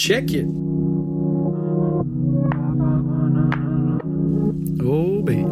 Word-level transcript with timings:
Check. 0.00 0.30
Oh, 4.82 5.20
baby. 5.22 5.44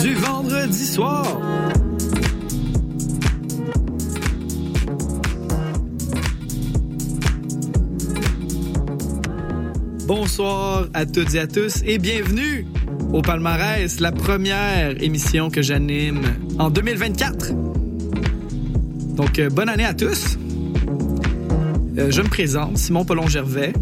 Du 0.00 0.14
vendredi 0.14 0.86
soir. 0.86 1.26
Bonsoir 10.06 10.86
à 10.94 11.06
toutes 11.06 11.34
et 11.34 11.40
à 11.40 11.48
tous 11.48 11.82
et 11.84 11.98
bienvenue 11.98 12.66
au 13.12 13.20
Palmarès, 13.20 13.98
la 13.98 14.12
première 14.12 15.02
émission 15.02 15.50
que 15.50 15.60
j'anime 15.60 16.22
en 16.60 16.70
2024. 16.70 17.63
Donc, 19.14 19.38
euh, 19.38 19.48
bonne 19.48 19.68
année 19.68 19.84
à 19.84 19.94
tous. 19.94 20.36
Euh, 21.96 22.10
je 22.10 22.20
me 22.20 22.28
présente, 22.28 22.76
Simon 22.78 23.04
Paulon 23.04 23.28
Gervais, 23.28 23.72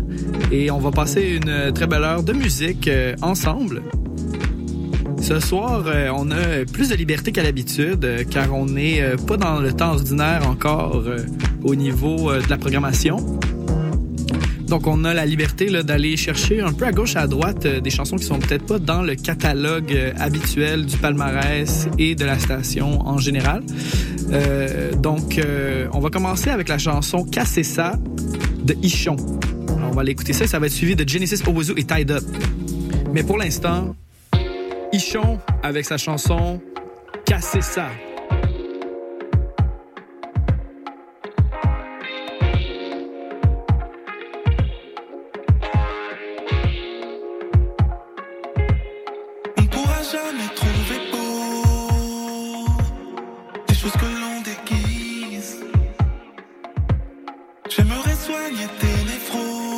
et 0.51 0.71
on 0.71 0.79
va 0.79 0.91
passer 0.91 1.41
une 1.43 1.73
très 1.73 1.87
belle 1.87 2.05
heure 2.05 2.23
de 2.23 2.35
musique 2.35 2.87
euh, 2.89 3.15
ensemble. 3.23 3.83
Ce 5.23 5.41
soir, 5.41 5.85
euh, 5.87 6.11
on 6.15 6.31
a 6.31 6.67
plus 6.71 6.91
de 6.91 6.95
liberté 6.97 7.33
qu'à 7.33 7.43
l'habitude, 7.43 8.05
euh, 8.05 8.25
car 8.29 8.53
on 8.53 8.67
n'est 8.67 9.01
euh, 9.01 9.17
pas 9.17 9.39
dans 9.39 9.61
le 9.61 9.73
temps 9.73 9.93
ordinaire 9.93 10.47
encore 10.47 10.97
euh, 11.07 11.19
au 11.63 11.75
niveau 11.75 12.31
euh, 12.31 12.43
de 12.43 12.51
la 12.51 12.59
programmation. 12.59 13.17
Donc, 14.67 14.87
on 14.87 15.05
a 15.05 15.15
la 15.15 15.25
liberté 15.25 15.71
d'aller 15.83 16.17
chercher 16.17 16.61
un 16.61 16.73
peu 16.73 16.87
à 16.87 16.93
gauche 16.93 17.15
à 17.17 17.27
droite 17.27 17.67
euh, 17.67 17.81
des 17.81 17.91
chansons 17.91 18.17
qui 18.17 18.25
sont 18.25 18.39
peut-être 18.39 18.67
pas 18.67 18.79
dans 18.79 19.03
le 19.03 19.15
catalogue 19.15 19.93
euh, 19.95 20.13
habituel 20.19 20.87
du 20.87 20.97
palmarès 20.97 21.89
et 21.99 22.15
de 22.15 22.25
la 22.25 22.39
station 22.39 23.07
en 23.07 23.19
général. 23.19 23.63
Euh, 24.33 24.93
donc, 24.93 25.39
euh, 25.39 25.89
on 25.93 26.01
va 26.01 26.11
commencer 26.11 26.51
avec 26.51 26.69
la 26.69 26.79
chanson 26.79 27.25
Casser 27.25 27.63
ça 27.63 27.95
de 28.65 28.75
Ichon. 28.83 29.17
On 29.83 29.91
va 29.91 30.03
l'écouter 30.05 30.33
ça, 30.33 30.47
ça 30.47 30.59
va 30.59 30.67
être 30.67 30.73
suivi 30.73 30.97
de 30.97 31.09
Genesis 31.09 31.43
Owuzu 31.47 31.75
et 31.77 31.85
Tied 31.85 32.11
Up. 32.11 32.25
Mais 33.13 33.23
pour 33.23 33.37
l'instant, 33.37 33.95
Ichon 34.93 35.39
avec 35.63 35.85
sa 35.85 35.99
chanson 35.99 36.61
Casser 37.27 37.63
ça. 37.63 37.89
J'aimerais 57.69 58.15
soigner 58.17 58.67
tes 58.81 58.87
névroses 58.87 59.72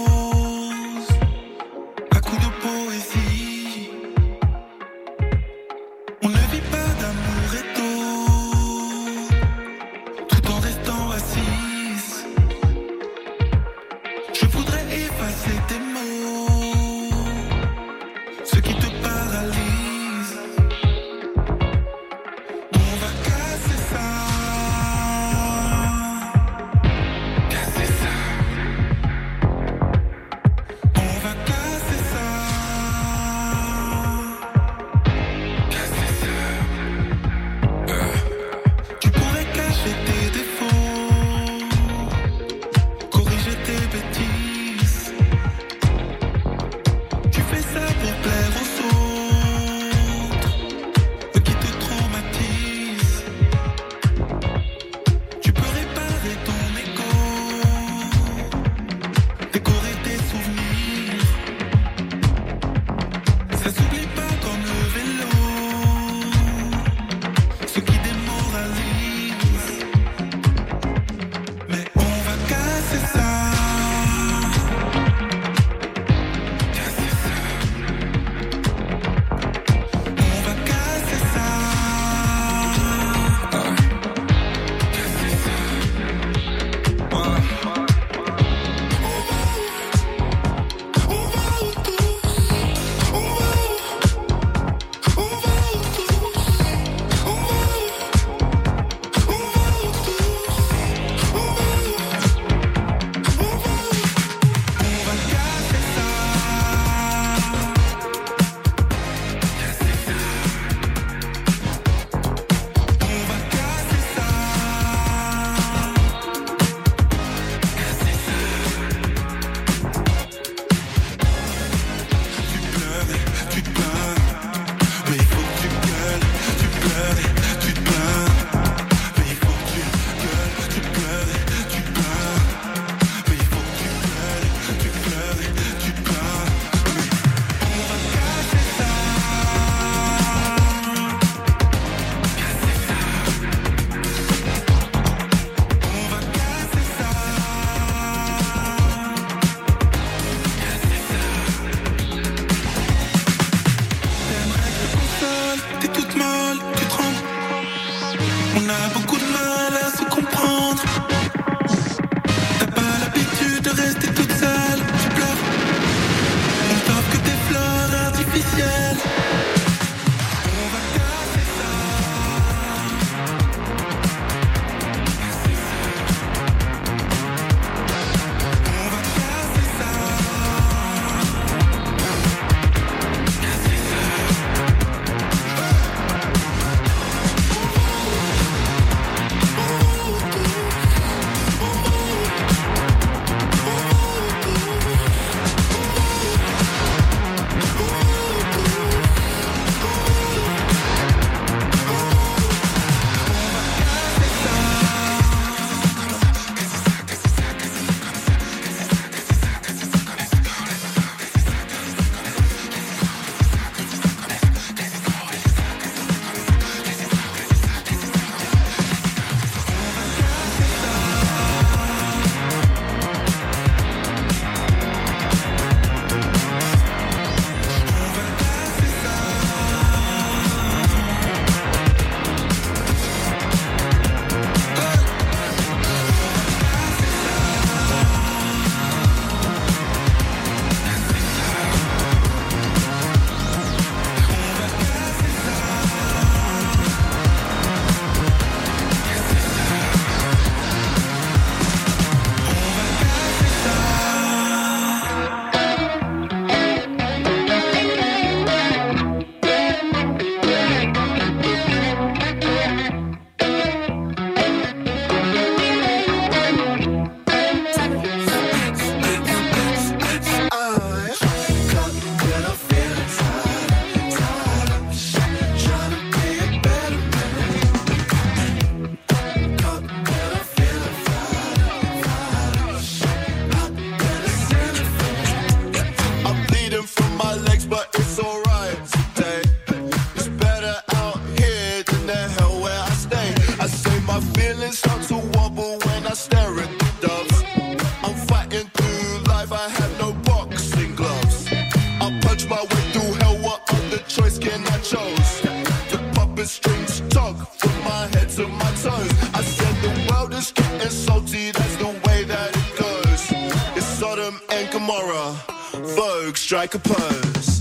strike 316.66 316.74
a 316.74 316.78
pose. 316.78 317.58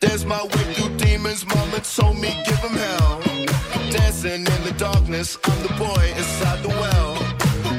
There's 0.00 0.24
my 0.24 0.42
way 0.42 0.74
through 0.74 0.96
demons, 0.96 1.46
mama 1.46 1.80
told 1.80 2.18
me 2.18 2.30
give 2.46 2.58
him 2.58 2.72
hell. 2.72 3.20
Dancing 3.90 4.40
in 4.40 4.64
the 4.64 4.74
darkness, 4.76 5.38
I'm 5.44 5.62
the 5.62 5.74
boy 5.74 6.12
inside 6.16 6.62
the 6.62 6.68
well. 6.68 7.14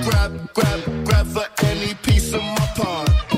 Grab, 0.04 0.54
grab, 0.54 1.06
grab 1.06 1.28
for 1.28 1.46
any 1.66 1.94
piece 1.96 2.34
of 2.34 2.42
my 2.42 2.68
part. 2.76 3.29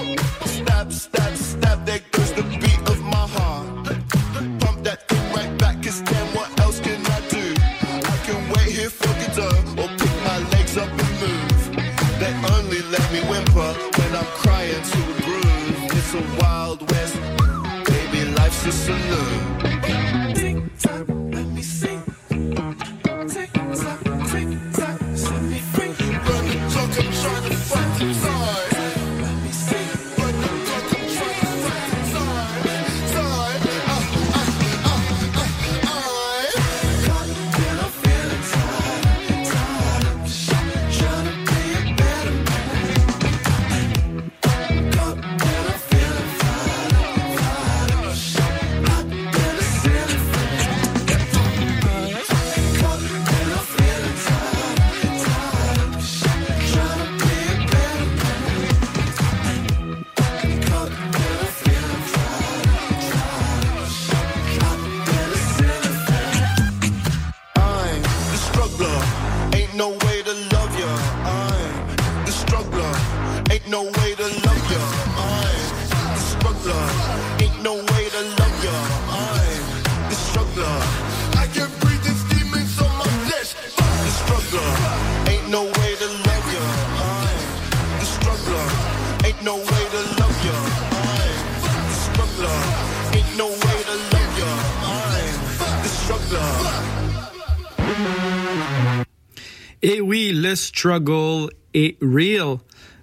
Struggle 100.55 101.49
est 101.73 101.97
real. 102.01 102.57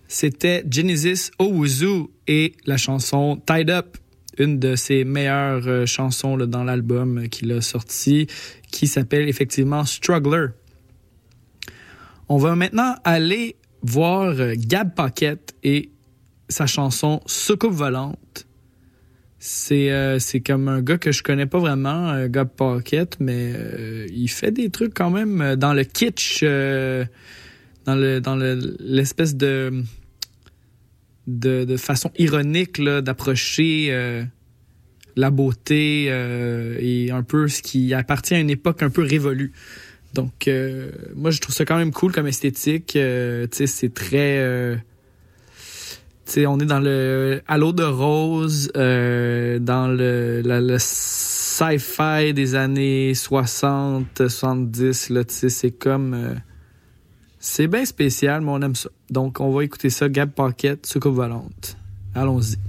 C'était 0.06 0.64
Genesis 0.70 1.30
Owuzu 1.38 2.06
et 2.26 2.54
la 2.64 2.76
chanson 2.76 3.40
Tied 3.46 3.70
Up, 3.70 3.98
une 4.38 4.58
de 4.58 4.74
ses 4.74 5.04
meilleures 5.04 5.66
euh, 5.66 5.86
chansons 5.86 6.36
dans 6.38 6.64
l'album 6.64 7.28
qu'il 7.28 7.52
a 7.52 7.60
sorti, 7.60 8.26
qui 8.70 8.86
s'appelle 8.86 9.28
effectivement 9.28 9.84
Struggler. 9.84 10.46
On 12.28 12.38
va 12.38 12.54
maintenant 12.54 12.94
aller 13.04 13.56
voir 13.82 14.34
euh, 14.38 14.54
Gab 14.56 14.94
Paquette 14.94 15.54
et 15.62 15.90
sa 16.48 16.66
chanson 16.66 17.20
Soucoupe 17.26 17.72
volante. 17.72 18.47
C'est 19.50 19.90
euh, 19.92 20.18
c'est 20.18 20.40
comme 20.40 20.68
un 20.68 20.82
gars 20.82 20.98
que 20.98 21.10
je 21.10 21.22
connais 21.22 21.46
pas 21.46 21.58
vraiment, 21.58 22.10
euh, 22.10 22.28
Gab 22.28 22.50
Paquette, 22.50 23.16
mais 23.18 23.54
euh, 23.56 24.06
il 24.12 24.28
fait 24.28 24.50
des 24.50 24.68
trucs 24.68 24.92
quand 24.92 25.08
même 25.08 25.40
euh, 25.40 25.56
dans 25.56 25.72
le 25.72 25.84
kitsch, 25.84 26.42
dans 26.42 27.96
le 27.96 28.20
dans 28.20 28.36
le 28.36 28.76
l'espèce 28.78 29.36
de, 29.36 29.84
de 31.28 31.64
de 31.64 31.76
façon 31.78 32.10
ironique 32.18 32.78
d'approcher 32.82 33.90
la 35.16 35.30
beauté 35.30 36.08
et 36.78 37.10
un 37.10 37.22
peu 37.22 37.48
ce 37.48 37.62
qui 37.62 37.94
appartient 37.94 38.34
à 38.34 38.40
une 38.40 38.50
époque 38.50 38.82
un 38.82 38.90
peu 38.90 39.02
révolue. 39.02 39.52
Donc 40.12 40.50
moi 41.16 41.30
je 41.30 41.40
trouve 41.40 41.54
ça 41.54 41.64
quand 41.64 41.78
même 41.78 41.92
cool 41.92 42.12
comme 42.12 42.26
esthétique. 42.26 42.98
C'est 43.50 43.94
très 43.94 44.78
on 46.46 46.58
est 46.60 46.66
dans 46.66 46.80
le 46.80 47.40
Halo 47.46 47.72
de 47.72 47.84
Rose, 47.84 48.70
euh, 48.76 49.58
dans 49.58 49.88
le, 49.88 50.42
le 50.44 50.76
sci-fi 50.78 52.34
des 52.34 52.54
années 52.54 53.14
60, 53.14 54.28
70. 54.28 55.10
Là, 55.10 55.22
c'est 55.26 55.70
comme. 55.70 56.14
euh, 56.14 56.34
c'est 57.38 57.68
bien 57.68 57.84
spécial, 57.84 58.40
mais 58.42 58.50
on 58.50 58.60
aime 58.62 58.74
ça. 58.74 58.90
Donc, 59.10 59.40
on 59.40 59.50
va 59.52 59.64
écouter 59.64 59.90
ça, 59.90 60.08
Gab 60.08 60.30
Pocket, 60.30 60.84
Soucoupe 60.84 61.14
volante. 61.14 61.76
Allons-y. 62.14 62.67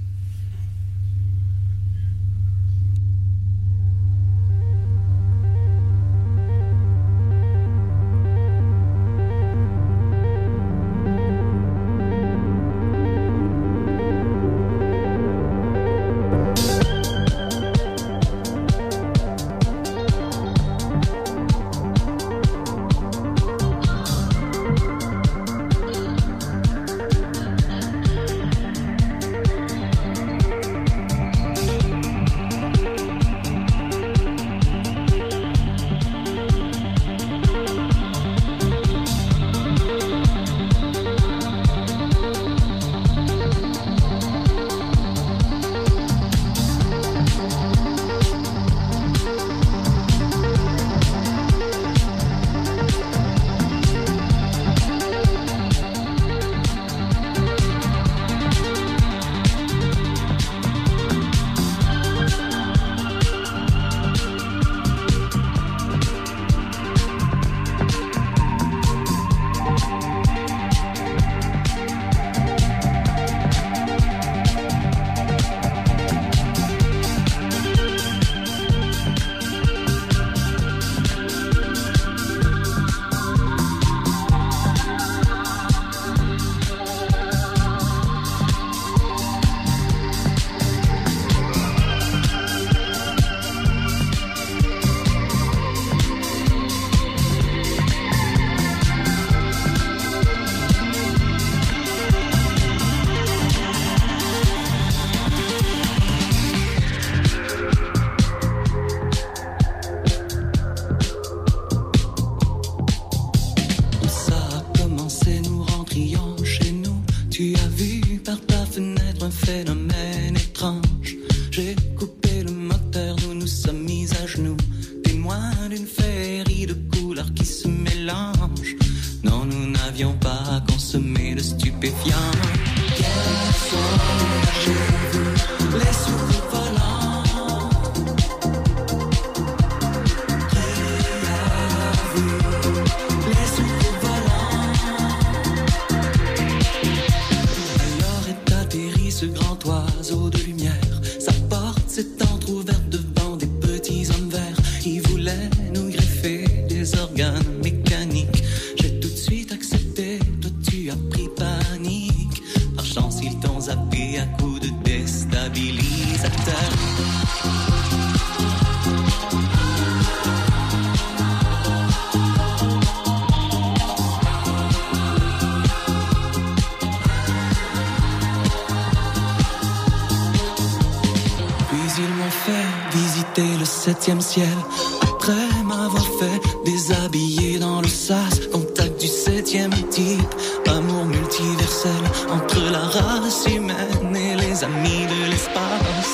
septième 183.89 184.21
ciel. 184.21 184.57
Après 185.01 185.63
m'avoir 185.65 186.07
fait 186.19 186.39
déshabiller 186.63 187.57
dans 187.57 187.81
le 187.81 187.87
sas, 187.87 188.39
contact 188.51 189.01
du 189.01 189.07
septième 189.07 189.73
type, 189.89 190.33
amour 190.67 191.05
multiversel 191.05 192.03
entre 192.29 192.59
la 192.71 192.83
race 192.97 193.47
humaine 193.47 194.15
et 194.15 194.35
les 194.35 194.63
amis 194.63 195.05
de 195.13 195.31
l'espace. 195.31 196.11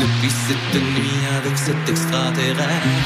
Depuis 0.00 0.32
cette 0.46 0.80
nuit 0.80 1.22
avec 1.38 1.58
cet 1.58 1.88
extraterrestre. 1.88 2.97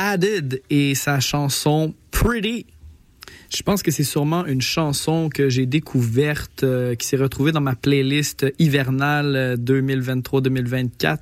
Added 0.00 0.62
et 0.70 0.94
sa 0.94 1.18
chanson 1.18 1.92
Pretty. 2.12 2.66
Je 3.50 3.62
pense 3.64 3.82
que 3.82 3.90
c'est 3.90 4.04
sûrement 4.04 4.46
une 4.46 4.60
chanson 4.60 5.28
que 5.28 5.48
j'ai 5.48 5.66
découverte, 5.66 6.62
euh, 6.62 6.94
qui 6.94 7.04
s'est 7.06 7.16
retrouvée 7.16 7.50
dans 7.50 7.60
ma 7.60 7.74
playlist 7.74 8.46
hivernale 8.60 9.34
euh, 9.36 9.56
2023-2024. 9.56 11.18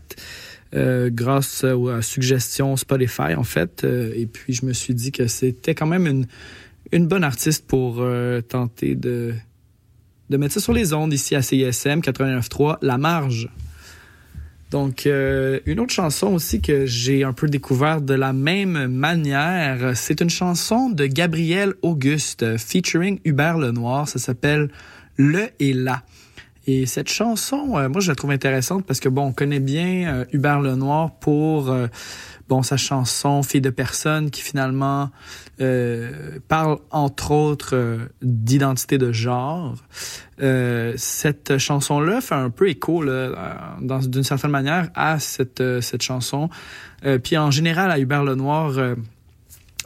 euh, 0.75 1.09
grâce 1.11 1.65
aux 1.65 2.03
suggestions 2.03 2.77
Spotify 2.77 3.35
en 3.37 3.45
fait 3.45 3.85
Euh, 3.85 4.13
et 4.15 4.27
puis 4.27 4.53
je 4.53 4.67
me 4.67 4.73
suis 4.75 4.95
dit 4.95 5.11
que 5.13 5.27
c'était 5.27 5.75
quand 5.75 5.87
même 5.87 6.07
une, 6.07 6.27
une 6.93 7.07
bonne 7.07 7.25
artiste 7.25 7.67
pour 7.67 7.97
euh, 8.01 8.41
tenter 8.43 8.95
de 8.95 9.33
de 10.29 10.37
mettre 10.37 10.55
ça 10.55 10.61
sur 10.61 10.73
les 10.73 10.93
ondes 10.93 11.13
ici 11.15 11.35
à 11.37 11.41
CISM 11.41 12.01
89.3 12.01 12.79
La 12.83 12.99
Marge 12.99 13.49
donc, 14.71 15.07
euh, 15.07 15.61
une 15.65 15.79
autre 15.79 15.93
chanson 15.93 16.29
aussi 16.29 16.61
que 16.61 16.87
j'ai 16.87 17.23
un 17.23 17.33
peu 17.33 17.47
découvert 17.47 18.01
de 18.01 18.15
la 18.15 18.33
même 18.33 18.89
manière, 18.89 19.97
c'est 19.97 20.21
une 20.21 20.31
chanson 20.31 20.91
de 20.91 21.07
Gabriel 21.07 21.75
Auguste 21.83 22.57
featuring 22.57 23.21
Hubert 23.25 23.59
Lenoir. 23.59 24.09
Ça 24.09 24.19
s'appelle 24.19 24.69
Le 25.17 25.49
et 25.61 25.73
là. 25.73 26.03
Et 26.67 26.85
cette 26.87 27.09
chanson, 27.09 27.77
euh, 27.77 27.89
moi, 27.89 28.01
je 28.01 28.09
la 28.09 28.17
trouve 28.17 28.33
intéressante 28.33 28.85
parce 28.85 28.99
que, 28.99 29.09
bon, 29.09 29.27
on 29.27 29.33
connaît 29.33 29.61
bien 29.61 30.13
euh, 30.13 30.25
Hubert 30.33 30.61
Lenoir 30.61 31.13
pour, 31.21 31.71
euh, 31.71 31.87
bon, 32.49 32.63
sa 32.63 32.77
chanson 32.77 33.43
Fille 33.43 33.61
de 33.61 33.71
personne 33.71 34.31
qui 34.31 34.43
finalement 34.43 35.11
euh, 35.61 36.39
parle, 36.49 36.79
entre 36.91 37.31
autres, 37.31 37.75
euh, 37.75 38.07
d'identité 38.23 38.99
de 38.99 39.13
genre. 39.13 39.75
Euh, 40.43 40.95
cette 40.97 41.59
chanson-là 41.59 42.21
fait 42.21 42.35
un 42.35 42.51
peu 42.51 42.69
écho, 42.69 43.03
euh, 43.03 43.35
d'une 43.81 44.25
certaine 44.25 44.51
manière, 44.51 44.91
à 44.95 45.19
cette, 45.19 45.63
cette 45.81 46.03
chanson. 46.03 46.49
Puis 47.23 47.37
en 47.37 47.51
général, 47.51 47.91
à 47.91 47.99
Hubert 47.99 48.25
Lenoir 48.25 48.97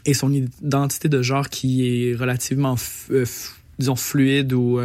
et 0.07 0.15
son 0.15 0.33
identité 0.33 1.09
de 1.09 1.21
genre 1.21 1.49
qui 1.51 2.09
est 2.09 2.15
relativement, 2.15 2.77
disons, 3.79 3.97
fluide 3.97 4.55
ou, 4.55 4.81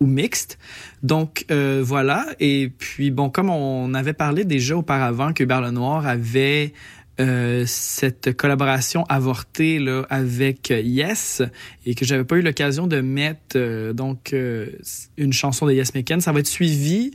ou 0.00 0.06
mixte. 0.06 0.58
Donc 1.02 1.44
euh, 1.50 1.82
voilà. 1.84 2.26
Et 2.40 2.70
puis 2.76 3.10
bon, 3.10 3.30
comme 3.30 3.50
on 3.50 3.94
avait 3.94 4.12
parlé 4.12 4.44
déjà 4.44 4.76
auparavant 4.76 5.32
que 5.32 5.42
Hubert 5.42 5.60
Lenoir 5.60 6.06
avait 6.06 6.72
euh, 7.20 7.64
cette 7.66 8.36
collaboration 8.36 9.04
avortée 9.08 9.80
là 9.80 10.06
avec 10.08 10.70
Yes 10.70 11.42
et 11.84 11.96
que 11.96 12.04
j'avais 12.04 12.22
pas 12.22 12.36
eu 12.36 12.42
l'occasion 12.42 12.86
de 12.86 13.00
mettre 13.00 13.56
euh, 13.56 13.92
donc 13.92 14.32
euh, 14.32 14.70
une 15.16 15.32
chanson 15.32 15.66
de 15.66 15.72
Yes 15.72 15.94
Meken, 15.94 16.20
ça 16.20 16.30
va 16.30 16.38
être 16.38 16.46
suivi 16.46 17.10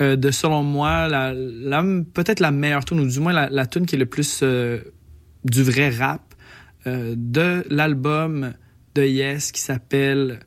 euh, 0.00 0.16
de 0.16 0.32
selon 0.32 0.64
moi 0.64 1.06
la, 1.06 1.32
la 1.34 1.84
peut-être 2.14 2.40
la 2.40 2.50
meilleure 2.50 2.84
tune 2.84 2.98
ou 2.98 3.06
du 3.06 3.20
moins 3.20 3.32
la, 3.32 3.48
la 3.48 3.66
tune 3.66 3.86
qui 3.86 3.94
est 3.94 3.98
le 3.98 4.06
plus 4.06 4.40
euh, 4.42 4.80
du 5.44 5.62
vrai 5.62 5.90
rap 5.90 6.22
de 6.86 7.64
l'album 7.70 8.52
de 8.94 9.04
Yes 9.04 9.52
qui 9.52 9.60
s'appelle 9.62 10.40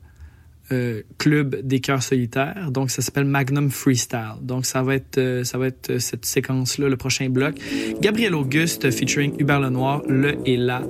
euh, 0.72 1.02
Club 1.18 1.56
des 1.62 1.80
cœurs 1.80 2.02
solitaires. 2.02 2.70
Donc, 2.70 2.90
ça 2.90 3.02
s'appelle 3.02 3.24
Magnum 3.24 3.70
Freestyle. 3.70 4.36
Donc, 4.42 4.66
ça 4.66 4.82
va 4.82 4.94
être, 4.94 5.18
euh, 5.18 5.44
ça 5.44 5.58
va 5.58 5.68
être 5.68 5.90
euh, 5.90 5.98
cette 5.98 6.24
séquence-là, 6.24 6.88
le 6.88 6.96
prochain 6.96 7.28
bloc. 7.28 7.54
Gabriel 8.00 8.34
Auguste 8.34 8.90
featuring 8.90 9.34
Hubert 9.38 9.60
Lenoir, 9.60 10.02
Le 10.08 10.36
et 10.46 10.56
là, 10.56 10.82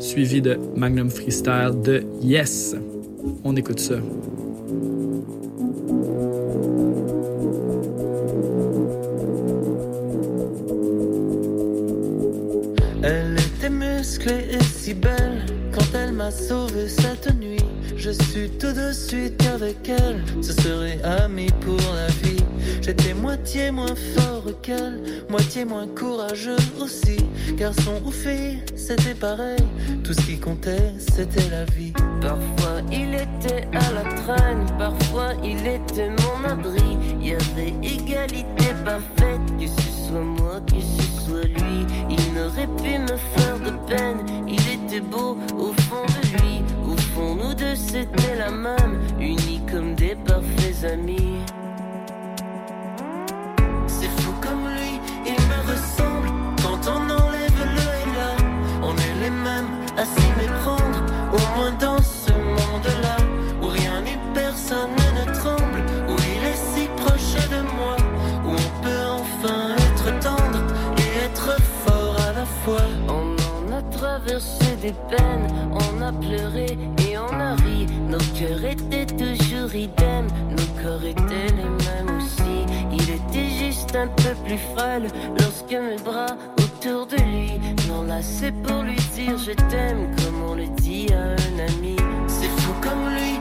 suivi 0.00 0.40
de 0.40 0.58
Magnum 0.76 1.10
Freestyle 1.10 1.72
de 1.84 2.04
Yes. 2.22 2.74
On 3.44 3.56
écoute 3.56 3.80
ça. 3.80 3.96
Elle 13.02 13.36
était 13.38 13.70
musclée 13.70 14.46
et 14.52 14.62
si 14.62 14.94
belle 14.94 15.46
quand 15.72 15.94
elle 15.94 16.12
m'a 16.12 16.30
sauvé 16.30 16.88
cette 16.88 17.34
nuit. 17.38 17.58
Je 17.98 18.10
suis 18.10 18.48
tout 18.50 18.72
de 18.72 18.92
suite 18.92 19.44
avec 19.52 19.88
elle, 19.88 20.22
ce 20.40 20.52
serait 20.52 21.00
ami 21.02 21.48
pour 21.60 21.80
la 21.94 22.06
vie. 22.22 22.44
J'étais 22.80 23.12
moitié 23.12 23.72
moins 23.72 23.96
fort 24.14 24.44
qu'elle, 24.62 25.24
moitié 25.28 25.64
moins 25.64 25.88
courageux 25.88 26.56
aussi. 26.80 27.18
Garçon 27.56 28.00
ou 28.06 28.12
fille, 28.12 28.62
c'était 28.76 29.14
pareil, 29.14 29.58
tout 30.04 30.12
ce 30.14 30.20
qui 30.20 30.38
comptait 30.38 30.94
c'était 30.98 31.50
la 31.50 31.64
vie. 31.64 31.92
Parfois 32.20 32.80
il 32.92 33.14
était 33.14 33.66
à 33.76 33.92
la 33.92 34.04
traîne, 34.22 34.64
parfois 34.78 35.32
il 35.42 35.58
était 35.66 36.10
mon 36.22 36.48
abri. 36.48 36.96
Il 37.20 37.26
y 37.26 37.34
avait 37.34 37.74
égalité 37.82 38.74
parfaite, 38.84 39.40
que 39.58 39.66
ce 39.66 40.08
soit 40.08 40.20
moi, 40.20 40.60
que 40.66 40.80
ce 40.80 41.26
soit 41.26 41.44
lui. 41.44 41.84
Il 42.08 42.34
n'aurait 42.34 42.68
pu 42.80 42.96
me 42.96 43.16
faire 43.34 43.58
de 43.58 43.72
peine, 43.88 44.46
il 44.46 44.60
était 44.72 45.00
beau 45.00 45.36
au 45.58 45.72
fond 45.82 46.06
de 46.06 46.38
lui. 46.38 46.62
Fond, 47.18 47.34
nous 47.34 47.52
deux 47.52 47.74
c'était 47.74 48.36
la 48.36 48.48
même, 48.48 49.00
unis 49.18 49.60
comme 49.68 49.96
des 49.96 50.14
parfaits 50.14 50.84
amis. 50.84 51.40
C'est 53.88 54.12
fou 54.20 54.32
comme 54.40 54.68
lui, 54.68 55.00
il 55.26 55.40
me 55.50 55.58
ressemble. 55.68 56.28
Quand 56.62 56.80
on 56.94 57.10
enlève 57.10 57.58
le 57.76 57.86
et 58.02 58.08
là, 58.18 58.30
on 58.84 58.94
est 58.96 59.16
les 59.20 59.30
mêmes 59.30 59.72
à 59.96 60.04
s'y 60.04 60.28
méprendre. 60.40 61.00
Au 61.32 61.56
moins 61.56 61.72
dans 61.80 62.00
ce 62.00 62.30
monde-là, 62.30 63.16
des 74.82 74.92
peines, 75.08 75.46
on 75.72 76.02
a 76.02 76.12
pleuré 76.12 76.66
et 77.08 77.18
on 77.18 77.40
a 77.40 77.54
ri. 77.54 77.86
Nos 78.08 78.18
cœurs 78.38 78.64
étaient 78.64 79.06
toujours 79.06 79.74
idem, 79.74 80.26
nos 80.50 80.82
corps 80.82 81.04
étaient 81.04 81.54
les 81.56 81.70
mêmes 81.84 82.18
aussi. 82.18 82.66
Il 82.92 83.10
était 83.10 83.48
juste 83.48 83.96
un 83.96 84.08
peu 84.08 84.34
plus 84.44 84.58
frêle 84.74 85.08
lorsque 85.40 85.72
mes 85.72 86.02
bras 86.04 86.36
autour 86.58 87.06
de 87.06 87.16
lui 87.16 87.52
m'enlaçaient 87.88 88.52
pour 88.52 88.82
lui 88.82 88.96
dire 89.14 89.38
je 89.38 89.52
t'aime 89.70 90.14
comme 90.16 90.42
on 90.50 90.54
le 90.54 90.68
dit 90.80 91.06
à 91.12 91.22
un 91.22 91.58
ami. 91.66 91.96
C'est 92.26 92.50
fou 92.60 92.72
comme 92.82 93.08
lui, 93.08 93.38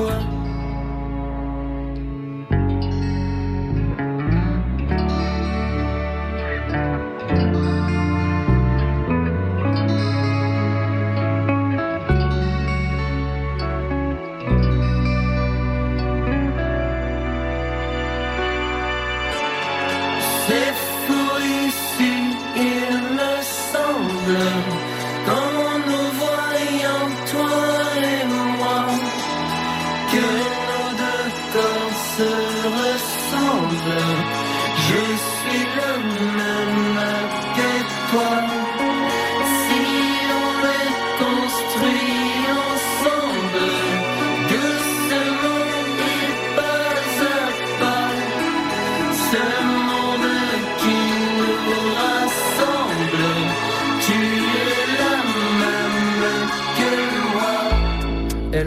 fois. 0.00 0.39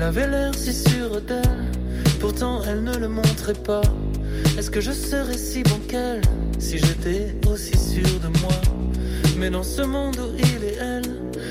Elle 0.03 0.09
avait 0.09 0.27
l'air 0.27 0.53
si 0.53 0.73
sûre 0.73 1.21
d'elle, 1.21 1.71
pourtant 2.19 2.61
elle 2.67 2.83
ne 2.83 2.97
le 2.97 3.07
montrait 3.07 3.53
pas. 3.53 3.83
Est-ce 4.57 4.69
que 4.69 4.81
je 4.81 4.91
serais 4.91 5.37
si 5.37 5.63
bon 5.63 5.79
qu'elle 5.87 6.19
si 6.59 6.77
j'étais 6.77 7.37
aussi 7.47 7.77
sûr 7.77 8.19
de 8.19 8.27
moi? 8.41 8.51
Mais 9.37 9.49
dans 9.49 9.63
ce 9.63 9.81
monde 9.81 10.17
où 10.17 10.35
il 10.37 10.63
et 10.65 10.75
elle 10.75 11.05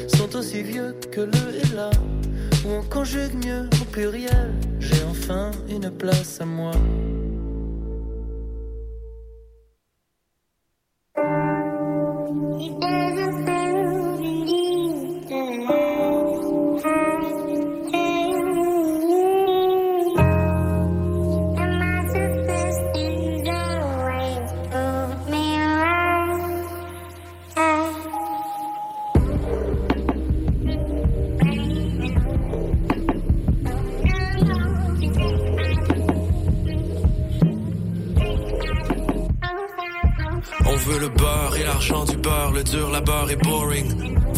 sont 0.07 0.37
aussi 0.37 0.63
vieux 0.63 0.95
que 1.11 1.23
le 1.23 1.65
et 1.65 1.75
là, 1.75 1.89
où 2.67 2.73
on 2.73 2.83
conjugue 2.83 3.43
mieux 3.43 3.71
au 3.81 3.85
pluriel, 3.87 4.53
j'ai 4.79 5.03
enfin 5.11 5.51
une 5.71 5.91
place 5.91 6.39
à 6.43 6.45
moi. 6.45 6.73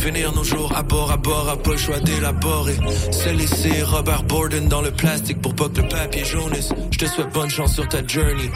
Finir 0.04 0.34
nos 0.34 0.44
jours 0.44 0.70
à 0.76 0.82
bord 0.82 1.10
à 1.10 1.16
bord, 1.16 1.48
à 1.48 1.56
pas 1.56 1.70
le 1.70 1.76
choix 1.78 1.98
d'élaborer. 1.98 2.76
Se 3.10 3.30
laisser 3.30 3.82
Robert 3.82 4.22
Borden 4.24 4.68
dans 4.68 4.82
le 4.82 4.90
plastique 4.90 5.40
pour 5.40 5.54
pas 5.54 5.70
que 5.70 5.80
le 5.80 5.88
papier 5.88 6.26
jaunisse. 6.26 6.74
Je 6.90 6.98
te 6.98 7.06
souhaite 7.06 7.32
bonne 7.32 7.48
chance 7.48 7.72
sur 7.72 7.88
ta 7.88 8.06
journey. 8.06 8.50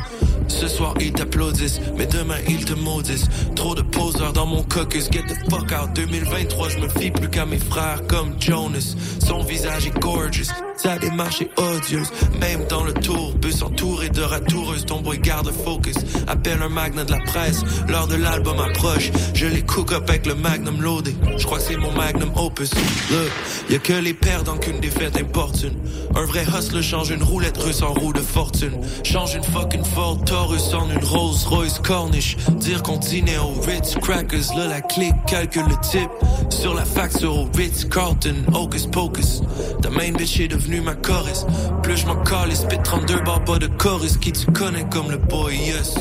Ce 0.47 0.69
soir 0.69 0.93
ils 1.01 1.11
t'applaudissent, 1.11 1.81
mais 1.97 2.05
demain 2.05 2.37
ils 2.47 2.67
te 2.67 2.75
maudissent. 2.75 3.29
Trop 3.57 3.75
de 3.75 3.81
poseurs 3.81 4.35
dans 4.35 4.45
mon 4.45 4.63
caucus, 4.63 5.11
get 5.11 5.23
the 5.23 5.51
fuck 5.51 5.73
out. 5.73 5.95
2023, 5.95 6.69
je 6.69 6.79
me 6.81 6.89
fie 6.91 7.11
plus 7.11 7.31
qu'à 7.31 7.47
mes 7.47 7.59
frères 7.59 8.07
comme 8.07 8.35
Jonas. 8.39 8.95
Son 9.27 9.43
visage 9.43 9.87
est 9.87 9.99
gorgeous, 9.99 10.53
sa 10.79 10.99
démarche 10.99 11.43
est 11.43 11.51
odieuse. 11.59 12.11
Même 12.41 12.67
dans 12.69 12.85
le 12.85 12.93
tour, 12.93 13.35
bus 13.35 13.63
entouré 13.63 14.09
de 14.09 14.23
ratoureuses, 14.23 14.87
ton 14.87 15.01
boy 15.01 15.19
garde 15.19 15.51
focus. 15.65 15.97
Appelle 16.27 16.63
un 16.63 16.69
magnat 16.69 17.05
de 17.05 17.11
la 17.11 17.21
presse, 17.21 17.63
l'heure 17.89 18.07
de 18.07 18.17
l'album 18.17 18.59
approche. 18.61 19.11
Je 19.35 19.47
les 19.47 19.63
cook 19.63 19.93
up 19.93 20.05
avec 20.09 20.27
le 20.27 20.35
magnum 20.35 20.81
loadé. 20.81 21.15
Je 21.37 21.45
crois 21.45 21.59
que 21.59 21.65
c'est 21.65 21.77
mon 21.77 21.93
magnum 21.93 22.31
opus. 22.37 22.71
Look, 23.11 23.31
y 23.71 23.75
a 23.75 23.79
que 23.79 23.93
les 23.93 24.15
perdants 24.15 24.57
qu'une 24.57 24.81
défaite 24.81 25.17
importune. 25.17 25.77
Un 26.15 26.25
vrai 26.25 26.45
hustle 26.45 26.83
change 26.83 27.11
une 27.11 27.23
roulette 27.23 27.59
russe 27.59 27.83
en 27.83 27.93
roue 27.93 28.13
de 28.13 28.21
fortune. 28.21 28.79
Change 29.03 29.35
une 29.35 29.45
fucking 29.45 29.85
Ford 29.85 30.19
Taurus 30.25 30.75
en 30.75 30.89
une 30.91 31.05
Rolls 31.05 31.47
Royce 31.47 31.79
Cornish. 31.81 32.37
Dire 32.57 32.83
qu'on 32.83 32.99
au 32.99 33.61
Ritz 33.61 33.95
Crackers, 34.01 34.55
là 34.57 34.67
la 34.67 34.81
clique 34.81 35.15
calcule 35.27 35.67
le 35.69 35.77
type. 35.83 36.11
Sur 36.51 36.75
la 36.75 36.85
facture 36.85 37.37
au 37.37 37.49
Ritz 37.55 37.85
Carlton, 37.85 38.35
Hocus 38.55 38.87
Pocus. 38.87 39.43
Ta 39.83 39.91
main 39.91 40.13
bitch 40.13 40.41
est 40.41 40.49
ma 40.77 40.95
chorus. 40.95 41.47
Plus 41.83 41.97
je 41.97 42.07
m'en 42.07 42.17
colle, 42.17 42.53
spit 42.53 42.79
32 42.83 43.21
barres 43.21 43.45
pas 43.45 43.59
de 43.59 43.67
chorus. 43.67 44.17
Qui 44.19 44.33
tu 44.33 44.47
connais 44.53 44.85
comme 44.91 45.11
le 45.11 45.17
boy, 45.17 45.57
yes. 45.57 45.95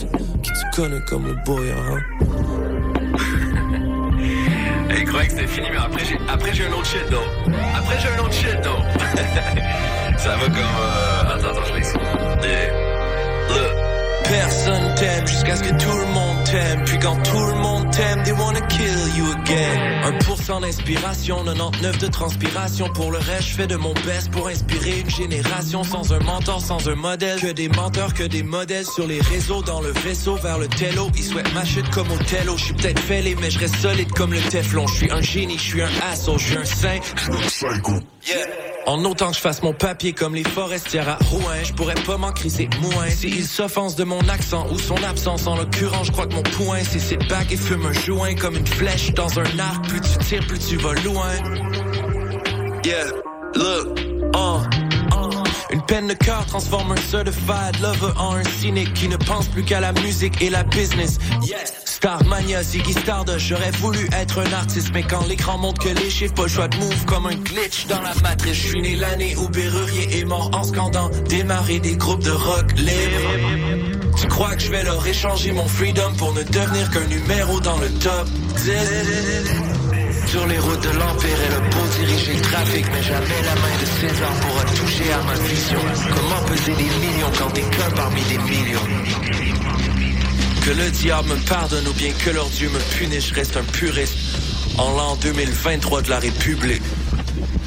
Qui 0.44 0.52
tu 0.52 0.82
connais 0.82 1.00
comme 1.08 1.28
le 1.28 1.36
boy, 1.46 1.72
hein. 1.72 2.00
Et 4.90 5.00
il 5.00 5.06
croyait 5.06 5.28
que 5.28 5.34
c'était 5.34 5.48
fini, 5.48 5.68
mais 5.72 5.78
après 5.78 6.06
j'ai, 6.06 6.18
après 6.30 6.54
j'ai 6.54 6.66
un 6.66 6.72
autre 6.72 6.86
shit, 6.86 7.10
donc. 7.10 7.56
Après 7.76 7.98
j'ai 8.00 8.10
un 8.10 8.24
autre 8.24 8.34
shit, 8.34 8.62
donc. 8.64 8.84
Ça 10.18 10.36
va 10.36 10.46
comme, 10.46 10.58
euh... 10.58 11.36
Attends, 11.36 11.50
attends, 11.50 11.62
je. 11.66 12.87
Personne 14.38 14.94
t'aime 14.96 15.28
jusqu'à 15.28 15.56
ce 15.56 15.64
que 15.64 15.70
tout 15.70 15.98
le 15.98 16.06
monde 16.14 16.44
t'aime. 16.46 16.84
Puis 16.86 17.00
quand 17.00 17.16
tout 17.24 17.46
le 17.46 17.56
monde 17.56 17.90
t'aime, 17.92 18.22
they 18.24 18.34
wanna 18.34 18.62
kill 18.68 19.18
you 19.18 19.26
again. 19.32 20.12
1% 20.20 20.62
d'inspiration, 20.62 21.44
99 21.44 21.98
de 21.98 22.08
transpiration. 22.08 22.88
Pour 22.94 23.12
le 23.12 23.18
reste, 23.18 23.48
je 23.50 23.54
fais 23.56 23.68
de 23.68 23.76
mon 23.76 23.94
best 24.06 24.30
pour 24.30 24.48
inspirer 24.48 25.00
une 25.00 25.10
génération. 25.10 25.84
Sans 25.84 26.14
un 26.14 26.20
mentor, 26.20 26.62
sans 26.62 26.88
un 26.88 26.96
modèle. 26.96 27.40
Que 27.42 27.52
des 27.52 27.68
menteurs, 27.68 28.14
que 28.14 28.24
des 28.24 28.44
modèles 28.44 28.86
sur 28.86 29.08
les 29.08 29.22
réseaux. 29.22 29.64
Dans 29.64 29.82
le 29.82 29.92
vaisseau 29.92 30.36
vers 30.36 30.60
le 30.60 30.68
télo. 30.68 31.10
Ils 31.16 31.24
souhaitent 31.24 31.54
ma 31.56 31.66
chute 31.66 31.90
comme 31.90 32.12
au 32.12 32.18
télo. 32.18 32.56
Je 32.58 32.66
suis 32.66 32.74
peut-être 32.76 33.00
fêlé, 33.00 33.36
mais 33.42 33.50
je 33.50 33.58
reste 33.58 33.78
solide 33.78 34.12
comme 34.12 34.34
le 34.34 34.42
Teflon. 34.42 34.86
Je 34.86 34.94
suis 34.94 35.12
un 35.12 35.22
génie, 35.22 35.58
je 35.58 35.64
suis 35.64 35.82
un 35.82 35.90
assaut, 36.12 36.38
je 36.38 36.46
suis 36.46 36.58
un 36.58 36.66
saint. 36.66 37.00
Yeah. 38.28 38.46
En 38.88 39.04
autant 39.06 39.30
que 39.30 39.36
je 39.36 39.42
fasse 39.42 39.62
mon 39.64 39.74
papier 39.74 40.14
comme 40.14 40.36
les 40.36 40.44
forestières 40.44 41.08
à 41.08 41.18
Rouen, 41.30 41.64
je 41.64 41.74
pourrais 41.74 41.96
pas 41.96 42.18
m'en 42.18 42.32
criser 42.32 42.70
moins. 42.82 43.10
S'ils 43.10 43.46
s'offensent 43.46 43.96
de 43.96 44.04
mon 44.04 44.20
accent 44.28 44.68
ou 44.72 44.80
son 44.80 45.02
absence, 45.04 45.48
en 45.48 45.56
l'occurrence, 45.56 46.08
je 46.08 46.12
crois 46.12 46.28
que 46.28 46.36
mon 46.36 46.44
point, 46.44 46.80
c'est 46.90 47.00
ses 47.00 47.18
bacs 47.18 47.52
et 47.52 47.58
fume 47.58 47.86
un 47.86 47.94
joint 47.94 48.36
comme 48.36 48.56
une 48.56 48.68
flèche 48.68 49.14
dans 49.14 49.40
un 49.40 49.60
arc. 49.60 49.88
Plus 49.88 50.02
tu 50.02 50.18
tires, 50.26 50.48
plus 50.48 50.60
tu 50.60 50.78
vas 50.78 50.94
loin. 50.94 51.32
Yeah, 52.84 53.12
look, 53.56 54.00
uh. 54.36 54.88
Une 55.70 55.82
peine 55.82 56.08
de 56.08 56.14
cœur 56.14 56.46
transforme 56.46 56.94
un 56.94 56.98
certified 56.98 57.80
lover 57.82 58.14
en 58.18 58.36
un 58.36 58.44
cynique 58.60 58.94
qui 58.94 59.10
ne 59.10 59.18
pense 59.18 59.48
plus 59.48 59.64
qu'à 59.64 59.82
la 59.82 59.92
musique 59.92 60.42
et 60.42 60.50
la 60.50 60.64
business. 60.64 61.18
Yes. 61.44 61.87
Starmania, 61.98 62.62
Ziggy 62.62 62.94
Stardust, 62.94 63.40
j'aurais 63.40 63.72
voulu 63.72 64.08
être 64.12 64.40
un 64.40 64.54
artiste, 64.54 64.92
mais 64.94 65.02
quand 65.02 65.26
l'écran 65.28 65.58
montre 65.58 65.82
que 65.82 65.90
les 65.90 66.12
chiffres, 66.12 66.36
pas 66.36 66.44
le 66.44 66.48
choix 66.48 66.68
de 66.68 66.78
move 66.78 67.06
comme 67.06 67.26
un 67.26 67.34
glitch 67.34 67.88
dans 67.88 68.00
la 68.04 68.14
matrice. 68.22 68.54
Je 68.54 68.68
suis 68.68 68.82
né 68.84 68.96
l'année 68.96 69.36
où 69.36 69.50
Berrurier 69.50 70.20
est 70.20 70.24
mort 70.24 70.52
en 70.54 70.62
scandant, 70.62 71.10
démarrer 71.28 71.80
des 71.80 71.96
groupes 71.96 72.22
de 72.22 72.30
rock 72.30 72.72
libre. 72.74 74.12
Tu 74.16 74.28
crois 74.28 74.54
que 74.56 74.62
je 74.62 74.70
vais 74.70 74.84
leur 74.84 75.08
échanger 75.08 75.52
mon 75.54 75.68
freedom 75.68 76.14
pour 76.20 76.34
ne 76.36 76.44
devenir 76.44 76.88
qu'un 76.92 77.08
numéro 77.08 77.60
dans 77.62 77.80
le 77.80 77.90
top 77.90 78.30
10? 78.58 80.28
Sur 80.28 80.46
les 80.46 80.60
routes 80.60 80.84
de 80.84 81.00
l'Empire 81.00 81.42
et 81.48 81.50
le 81.50 81.70
beau 81.72 81.88
diriger 81.98 82.34
le 82.34 82.42
trafic 82.42 82.86
Mais 82.94 83.02
jamais 83.02 83.42
la 83.44 83.56
main 83.56 83.76
de 83.82 83.86
César 83.86 84.32
pourra 84.42 84.64
toucher 84.66 85.14
à 85.14 85.24
ma 85.24 85.34
vision 85.48 85.80
Comment 86.14 86.46
peser 86.48 86.74
des 86.74 87.08
millions 87.08 87.32
quand 87.40 87.50
t'es 87.54 87.62
qu'un 87.62 87.90
parmi 87.96 88.22
des 88.24 88.38
millions? 88.38 89.97
Que 90.68 90.74
le 90.74 90.92
diable 90.92 91.30
me 91.30 91.48
pardonne 91.48 91.88
ou 91.88 91.94
bien 91.94 92.12
que 92.12 92.30
leur 92.30 92.50
Dieu 92.50 92.68
me 92.68 92.80
punisse 92.98 93.30
Je 93.30 93.36
reste 93.36 93.56
un 93.56 93.64
puriste 93.64 94.18
en 94.78 94.98
l'an 94.98 95.16
2023 95.16 96.02
de 96.02 96.10
la 96.10 96.20
République 96.20 96.82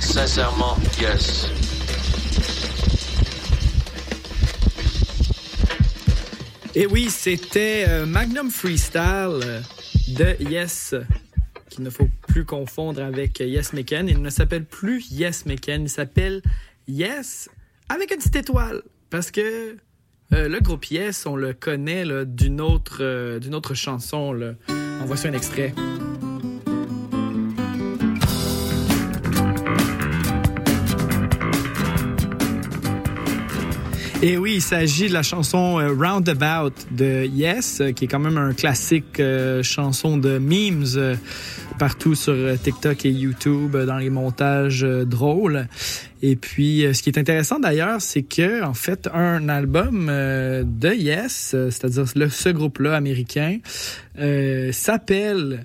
Sincèrement, 0.00 0.76
yes 1.00 1.48
Et 6.74 6.84
oui, 6.84 7.08
c'était 7.08 7.86
euh, 7.88 8.04
Magnum 8.04 8.50
Freestyle 8.50 9.40
euh, 9.44 9.62
de 10.08 10.36
Yes, 10.50 10.94
qu'il 11.70 11.84
ne 11.84 11.88
faut 11.88 12.10
plus 12.28 12.44
confondre 12.44 13.02
avec 13.02 13.40
Yes 13.40 13.72
Meken. 13.72 14.10
Il 14.10 14.20
ne 14.20 14.28
s'appelle 14.28 14.66
plus 14.66 15.10
Yes 15.10 15.46
Meken, 15.46 15.84
il 15.84 15.88
s'appelle 15.88 16.42
Yes 16.86 17.48
avec 17.88 18.10
une 18.10 18.18
petite 18.18 18.36
étoile. 18.36 18.82
Parce 19.08 19.30
que 19.30 19.78
euh, 20.32 20.48
le 20.48 20.60
groupe 20.60 20.86
Yes, 20.86 21.26
on 21.26 21.36
le 21.36 21.52
connaît 21.52 22.04
d'une 22.24 22.60
autre, 22.60 22.98
euh, 23.00 23.40
autre 23.52 23.74
chanson. 23.74 24.32
Là. 24.32 24.52
Un 24.68 25.06
extrait. 25.34 25.74
Et 34.22 34.36
oui, 34.36 34.56
il 34.56 34.60
s'agit 34.60 35.08
de 35.08 35.14
la 35.14 35.22
chanson 35.22 35.80
euh, 35.80 35.94
Roundabout 35.94 36.74
de 36.90 37.24
Yes, 37.24 37.80
euh, 37.80 37.92
qui 37.92 38.04
est 38.04 38.06
quand 38.06 38.18
même 38.18 38.36
un 38.36 38.52
classique 38.52 39.18
euh, 39.18 39.62
chanson 39.62 40.18
de 40.18 40.36
memes 40.36 40.84
partout 41.78 42.14
sur 42.14 42.36
TikTok 42.62 43.06
et 43.06 43.10
YouTube 43.10 43.74
dans 43.74 43.96
les 43.96 44.10
montages 44.10 44.82
drôles. 44.82 45.68
Et 46.20 46.36
puis, 46.36 46.84
ce 46.92 47.02
qui 47.02 47.08
est 47.08 47.18
intéressant 47.18 47.58
d'ailleurs, 47.58 48.02
c'est 48.02 48.20
que 48.20 48.62
en 48.62 48.74
fait, 48.74 49.08
un 49.14 49.48
album 49.48 50.08
de 50.08 50.94
Yes, 50.94 51.56
c'est-à-dire 51.70 52.06
ce 52.30 52.48
groupe-là 52.50 52.94
américain, 52.94 53.60
s'appelle 54.72 55.64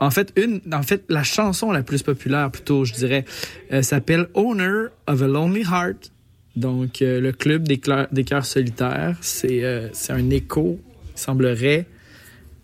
en 0.00 0.10
fait, 0.10 0.32
une, 0.36 0.60
en 0.72 0.82
fait, 0.82 1.04
la 1.08 1.22
chanson 1.22 1.70
la 1.72 1.82
plus 1.82 2.02
populaire, 2.02 2.50
plutôt, 2.50 2.84
je 2.84 2.92
dirais, 2.94 3.24
euh, 3.72 3.82
s'appelle 3.82 4.26
Owner 4.34 4.86
of 5.06 5.22
a 5.22 5.26
Lonely 5.26 5.62
Heart. 5.62 6.10
Donc, 6.56 7.00
euh, 7.02 7.20
le 7.20 7.32
club 7.32 7.68
des, 7.68 7.80
des 8.10 8.24
cœurs 8.24 8.44
solitaires, 8.46 9.16
c'est 9.20 9.62
euh, 9.62 9.88
un 10.08 10.30
écho, 10.30 10.80
semblerait, 11.14 11.86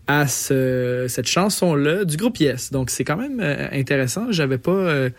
à 0.07 0.25
ce- 0.27 1.05
cette 1.09 1.27
chanson-là 1.27 2.05
du 2.05 2.17
groupe 2.17 2.37
Yes. 2.39 2.71
Donc, 2.71 2.89
c'est 2.89 3.03
quand 3.03 3.17
même 3.17 3.39
euh, 3.41 3.67
intéressant. 3.71 4.31
J'avais 4.31 4.57
pas 4.57 4.71
euh, 4.71 5.09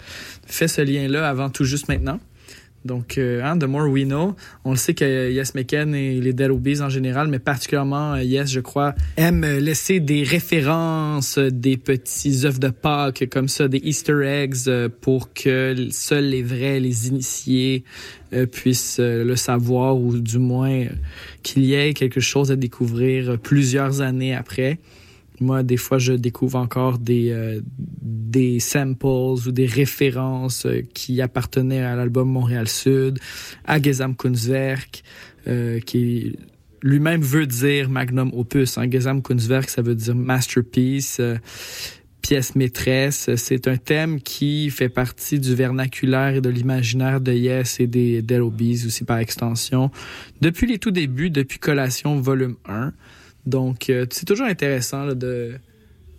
fait 0.46 0.66
ce 0.68 0.80
lien-là 0.80 1.28
avant 1.28 1.50
tout 1.50 1.64
juste 1.64 1.88
maintenant. 1.88 2.20
Donc, 2.88 3.18
euh, 3.18 3.42
hein, 3.44 3.58
The 3.58 3.64
More 3.64 3.88
We 3.88 4.04
Know, 4.04 4.34
on 4.64 4.70
le 4.70 4.76
sait 4.76 4.94
que 4.94 5.30
Yes 5.30 5.54
Meken 5.54 5.94
et 5.94 6.20
les 6.20 6.32
Dead 6.32 6.50
en 6.50 6.88
général, 6.88 7.28
mais 7.28 7.38
particulièrement 7.38 8.14
euh, 8.14 8.22
Yes, 8.22 8.50
je 8.50 8.60
crois, 8.60 8.94
aiment 9.18 9.44
laisser 9.58 10.00
des 10.00 10.22
références, 10.22 11.36
euh, 11.36 11.50
des 11.50 11.76
petits 11.76 12.46
œufs 12.46 12.58
de 12.58 12.68
Pâques 12.70 13.28
comme 13.30 13.48
ça, 13.48 13.68
des 13.68 13.78
Easter 13.84 14.24
eggs 14.24 14.68
euh, 14.68 14.88
pour 14.88 15.34
que 15.34 15.88
seuls 15.90 16.30
les 16.30 16.42
vrais, 16.42 16.80
les 16.80 17.08
initiés 17.08 17.84
euh, 18.32 18.46
puissent 18.46 19.00
euh, 19.00 19.22
le 19.22 19.36
savoir 19.36 19.96
ou 19.98 20.18
du 20.18 20.38
moins 20.38 20.70
euh, 20.70 20.88
qu'il 21.42 21.64
y 21.64 21.74
ait 21.74 21.92
quelque 21.92 22.20
chose 22.20 22.50
à 22.50 22.56
découvrir 22.56 23.30
euh, 23.32 23.36
plusieurs 23.36 24.00
années 24.00 24.34
après. 24.34 24.78
Moi, 25.40 25.62
des 25.62 25.76
fois, 25.76 25.98
je 25.98 26.12
découvre 26.12 26.58
encore 26.58 26.98
des, 26.98 27.30
euh, 27.30 27.60
des 28.28 28.60
samples 28.60 29.06
ou 29.06 29.52
des 29.52 29.66
références 29.66 30.66
euh, 30.66 30.82
qui 30.94 31.20
appartenaient 31.20 31.82
à 31.82 31.96
l'album 31.96 32.28
Montréal 32.28 32.68
Sud, 32.68 33.18
à 33.64 33.80
Gesam 33.80 34.16
Kunstwerk, 34.16 35.02
euh, 35.46 35.80
qui 35.80 36.36
lui-même 36.82 37.22
veut 37.22 37.46
dire 37.46 37.88
magnum 37.88 38.30
opus. 38.34 38.78
Hein. 38.78 38.90
Gesam 38.90 39.22
Kunstwerk, 39.22 39.68
ça 39.68 39.82
veut 39.82 39.94
dire 39.94 40.14
masterpiece, 40.14 41.18
euh, 41.20 41.36
pièce 42.22 42.54
maîtresse. 42.54 43.30
C'est 43.36 43.66
un 43.66 43.76
thème 43.76 44.20
qui 44.20 44.70
fait 44.70 44.88
partie 44.88 45.38
du 45.40 45.54
vernaculaire 45.54 46.34
et 46.34 46.40
de 46.40 46.50
l'imaginaire 46.50 47.20
de 47.20 47.32
Yes 47.32 47.80
et 47.80 47.86
des 47.86 48.22
Dead 48.22 48.42
aussi 48.42 49.04
par 49.04 49.18
extension. 49.18 49.90
Depuis 50.40 50.66
les 50.66 50.78
tout 50.78 50.90
débuts, 50.90 51.30
depuis 51.30 51.58
Collation 51.58 52.20
volume 52.20 52.56
1. 52.66 52.92
Donc, 53.48 53.88
euh, 53.88 54.04
c'est 54.10 54.26
toujours 54.26 54.46
intéressant 54.46 55.06
de, 55.06 55.58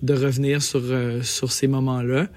revenir 0.10 0.64
sur, 0.64 0.82
euh, 0.84 1.22
sur 1.22 1.52
ces 1.52 1.68
moments-là. 1.68 2.28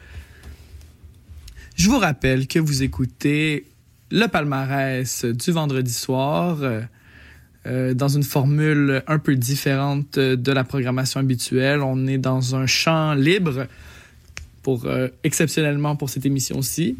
Je 1.77 1.89
vous 1.89 1.99
rappelle 1.99 2.47
que 2.47 2.59
vous 2.59 2.83
écoutez 2.83 3.65
le 4.11 4.27
palmarès 4.27 5.25
du 5.25 5.51
vendredi 5.51 5.93
soir. 5.93 6.59
Euh, 7.65 7.95
dans 7.95 8.09
une 8.09 8.25
formule 8.25 9.05
un 9.07 9.21
peu 9.21 9.37
différente 9.37 10.19
de 10.19 10.53
la 10.53 10.65
programmation 10.65 11.21
habituelle. 11.21 11.81
On 11.81 12.09
est 12.09 12.19
dans 12.19 12.57
un 12.57 12.67
champ 12.67 13.15
libre 13.15 13.69
pour 14.63 14.89
exceptionnellement 15.23 15.95
pour 15.95 16.11
cette 16.11 16.27
émission-ci 16.27 16.97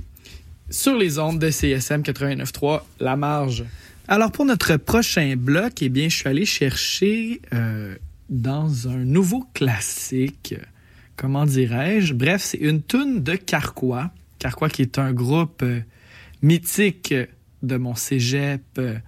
sur 0.71 0.97
les 0.97 1.19
ondes 1.19 1.41
de 1.41 1.51
CSM 1.51 2.03
89.3 2.03 2.83
La 3.01 3.17
Marge. 3.17 3.65
Alors 4.13 4.31
pour 4.31 4.45
notre 4.45 4.77
prochain 4.77 5.37
bloc, 5.39 5.81
eh 5.81 5.89
bien, 5.89 6.11
je 6.11 6.17
suis 6.19 6.29
allé 6.29 6.45
chercher 6.45 7.41
euh, 7.55 7.95
dans 8.29 8.87
un 8.87 8.99
nouveau 9.07 9.47
classique. 9.55 10.55
Comment 11.17 11.47
dirais-je? 11.47 12.13
Bref, 12.13 12.43
c'est 12.43 12.59
une 12.59 12.83
tune 12.83 13.23
de 13.23 13.37
Carquois. 13.37 14.11
Carquois 14.39 14.69
qui 14.69 14.83
est 14.83 14.99
un 14.99 15.15
groupe 15.15 15.63
euh, 15.63 15.81
mythique 16.43 17.15
de 17.63 17.77
mon 17.79 17.95
cégep, 17.95 18.61
euh, 18.77 18.99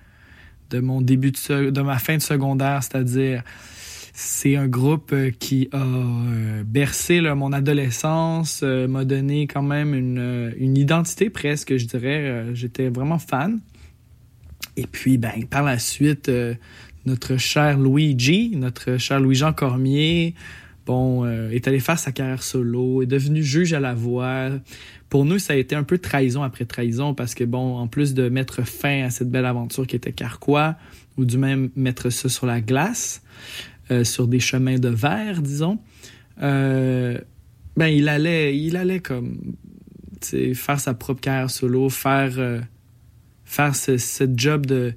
de 0.71 0.81
mon 0.81 1.03
début 1.03 1.33
de, 1.33 1.81
ma 1.83 1.99
fin 1.99 2.17
de 2.17 2.23
secondaire, 2.23 2.83
c'est-à-dire 2.83 3.43
c'est 4.15 4.57
un 4.57 4.69
groupe 4.69 5.13
euh, 5.13 5.31
qui 5.39 5.69
a 5.73 5.83
euh, 5.83 6.63
bercé 6.65 7.21
mon 7.21 7.53
adolescence, 7.53 8.63
euh, 8.63 8.89
m'a 8.89 9.05
donné 9.05 9.49
quand 9.49 9.61
même 9.61 9.93
une, 9.93 10.19
euh, 10.19 10.51
identité 10.59 11.29
presque, 11.29 11.77
je 11.77 11.85
dirais. 11.85 12.25
Euh, 12.25 12.55
J'étais 12.55 12.89
vraiment 12.89 13.19
fan. 13.19 13.61
Et 14.77 14.87
puis, 14.87 15.19
ben, 15.19 15.45
par 15.49 15.63
la 15.63 15.79
suite, 15.79 16.29
euh, 16.29 16.55
notre 17.07 17.37
cher 17.37 17.79
Luigi, 17.79 18.53
notre 18.57 18.97
cher 18.97 19.21
Louis-Jean 19.21 19.53
Cormier, 19.53 20.35
bon, 20.87 21.25
euh, 21.25 21.51
est 21.51 21.69
allé 21.69 21.81
faire 21.81 21.99
sa 21.99 22.13
carrière 22.13 22.43
solo, 22.43 23.03
est 23.03 23.07
devenu 23.07 23.43
juge 23.43 23.73
à 23.73 23.81
la 23.81 23.95
voix. 23.95 24.51
Pour 25.09 25.25
nous, 25.25 25.39
ça 25.39 25.53
a 25.53 25.57
été 25.57 25.77
un 25.77 25.85
peu 25.85 25.99
trahison 25.99 26.43
après 26.43 26.65
trahison 26.65 27.15
parce 27.15 27.35
que, 27.35 27.45
bon, 27.45 27.77
en 27.77 27.87
plus 27.87 28.15
de 28.15 28.29
mettre 28.29 28.63
fin 28.63 29.05
à 29.05 29.11
cette 29.11 29.31
belle 29.31 29.47
aventure 29.47 29.87
qui 29.87 29.97
était 29.97 30.13
Carquois, 30.13 30.77
ou 31.17 31.25
du 31.25 31.39
même 31.39 31.71
mettre 31.77 32.11
ça 32.11 32.29
sur 32.29 32.47
la 32.47 32.61
glace, 32.61 33.23
euh, 33.91 34.05
sur 34.05 34.27
des 34.27 34.41
chemins 34.41 34.79
de 34.79 34.89
verre, 34.89 35.43
disons, 35.43 35.79
euh, 36.43 37.19
ben, 37.77 37.87
il 37.87 38.09
allait, 38.09 38.57
il 38.59 38.77
allait 38.77 39.01
comme, 39.01 39.39
faire 40.55 40.81
sa 40.81 40.95
propre 40.95 41.21
carrière 41.21 41.51
solo, 41.51 41.89
faire, 41.89 42.39
euh, 42.39 42.61
faire 43.55 43.77
ce, 43.77 44.29
job 44.35 44.67
de, 44.67 44.95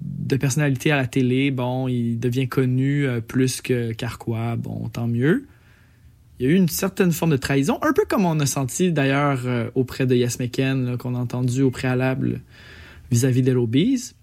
de 0.00 0.36
personnalité 0.36 0.92
à 0.92 0.96
la 0.96 1.06
télé. 1.06 1.50
Bon, 1.50 1.88
il 1.88 2.20
devient 2.20 2.48
connu 2.48 3.06
euh, 3.06 3.20
plus 3.20 3.62
que 3.62 3.92
Carquois, 3.92 4.56
bon, 4.56 4.88
tant 4.88 5.08
mieux. 5.08 5.46
Il 6.38 6.46
y 6.46 6.50
a 6.50 6.52
eu 6.52 6.56
une 6.56 6.68
certaine 6.68 7.10
forme 7.10 7.32
de 7.32 7.36
trahison, 7.36 7.78
un 7.82 7.92
peu 7.92 8.04
comme 8.08 8.24
on 8.24 8.38
a 8.38 8.46
senti 8.46 8.92
d'ailleurs 8.92 9.40
euh, 9.46 9.70
auprès 9.74 10.06
de 10.06 10.14
McCann, 10.14 10.84
là, 10.84 10.96
qu'on 10.96 11.14
a 11.14 11.18
entendu 11.18 11.62
au 11.62 11.70
préalable 11.70 12.42
vis-à-vis 13.10 13.42
de 13.42 13.52
l'Obese. 13.52 14.14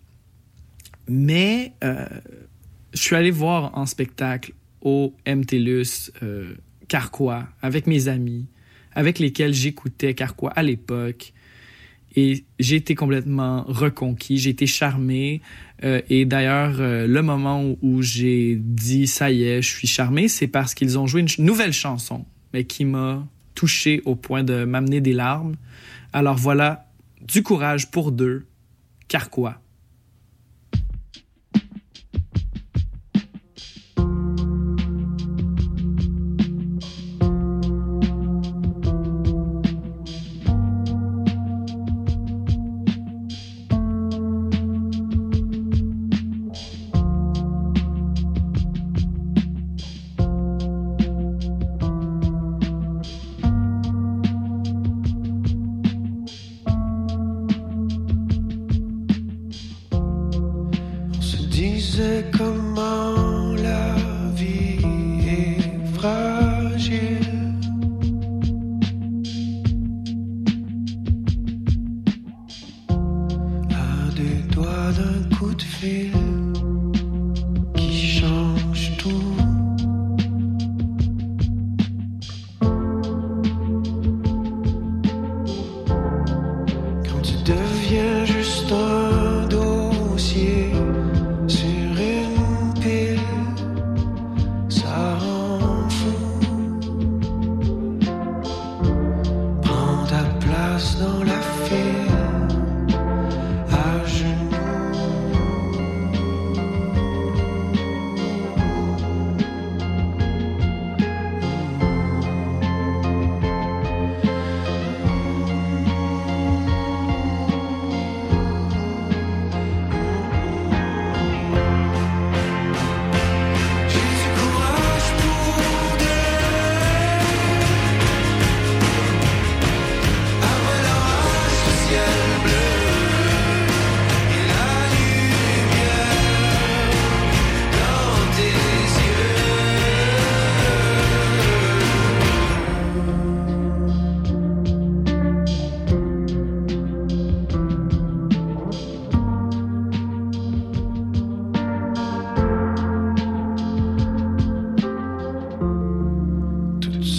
Mais 1.10 1.74
euh, 1.84 2.06
je 2.94 3.02
suis 3.02 3.16
allé 3.16 3.32
voir 3.32 3.78
en 3.78 3.86
spectacle 3.86 4.54
au 4.82 5.14
MTLUS 5.28 6.12
Carquois 6.88 7.48
avec 7.62 7.88
mes 7.88 8.08
amis, 8.08 8.46
avec 8.94 9.18
lesquels 9.18 9.54
j'écoutais 9.54 10.14
Carquois 10.14 10.52
à 10.52 10.62
l'époque. 10.62 11.34
Et 12.16 12.46
j'ai 12.60 12.78
été 12.78 12.96
complètement 12.96 13.64
reconquis, 13.68 14.38
j'ai 14.38 14.52
été 14.52 14.68
charmé. 14.68 15.42
Euh, 15.84 16.02
et 16.10 16.26
d'ailleurs, 16.26 16.78
euh, 16.80 17.08
le 17.08 17.22
moment 17.22 17.76
où, 17.82 18.02
j'ai 18.02 18.56
dit 18.56 19.08
ça 19.08 19.32
y 19.32 19.44
est, 19.44 19.62
je 19.62 19.70
suis 19.70 19.88
charmé, 19.88 20.28
c'est 20.28 20.48
parce 20.48 20.74
qu'ils 20.74 20.98
ont 20.98 21.08
joué 21.08 21.22
une 21.22 21.46
nouvelle 21.46 21.74
chanson, 21.74 22.26
mais 22.54 22.64
qui 22.64 22.86
m'a 22.86 23.28
touché 23.54 24.02
au 24.06 24.16
point 24.16 24.44
de 24.44 24.64
m'amener 24.64 25.02
des 25.02 25.14
larmes. 25.14 25.56
Alors 26.14 26.38
voilà, 26.38 26.88
du 27.22 27.44
courage 27.44 27.92
pour 27.92 28.12
deux, 28.12 28.46
Carquois. 29.08 29.62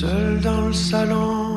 Seule 0.07 0.41
dans 0.41 0.67
le 0.67 0.73
salon, 0.73 1.56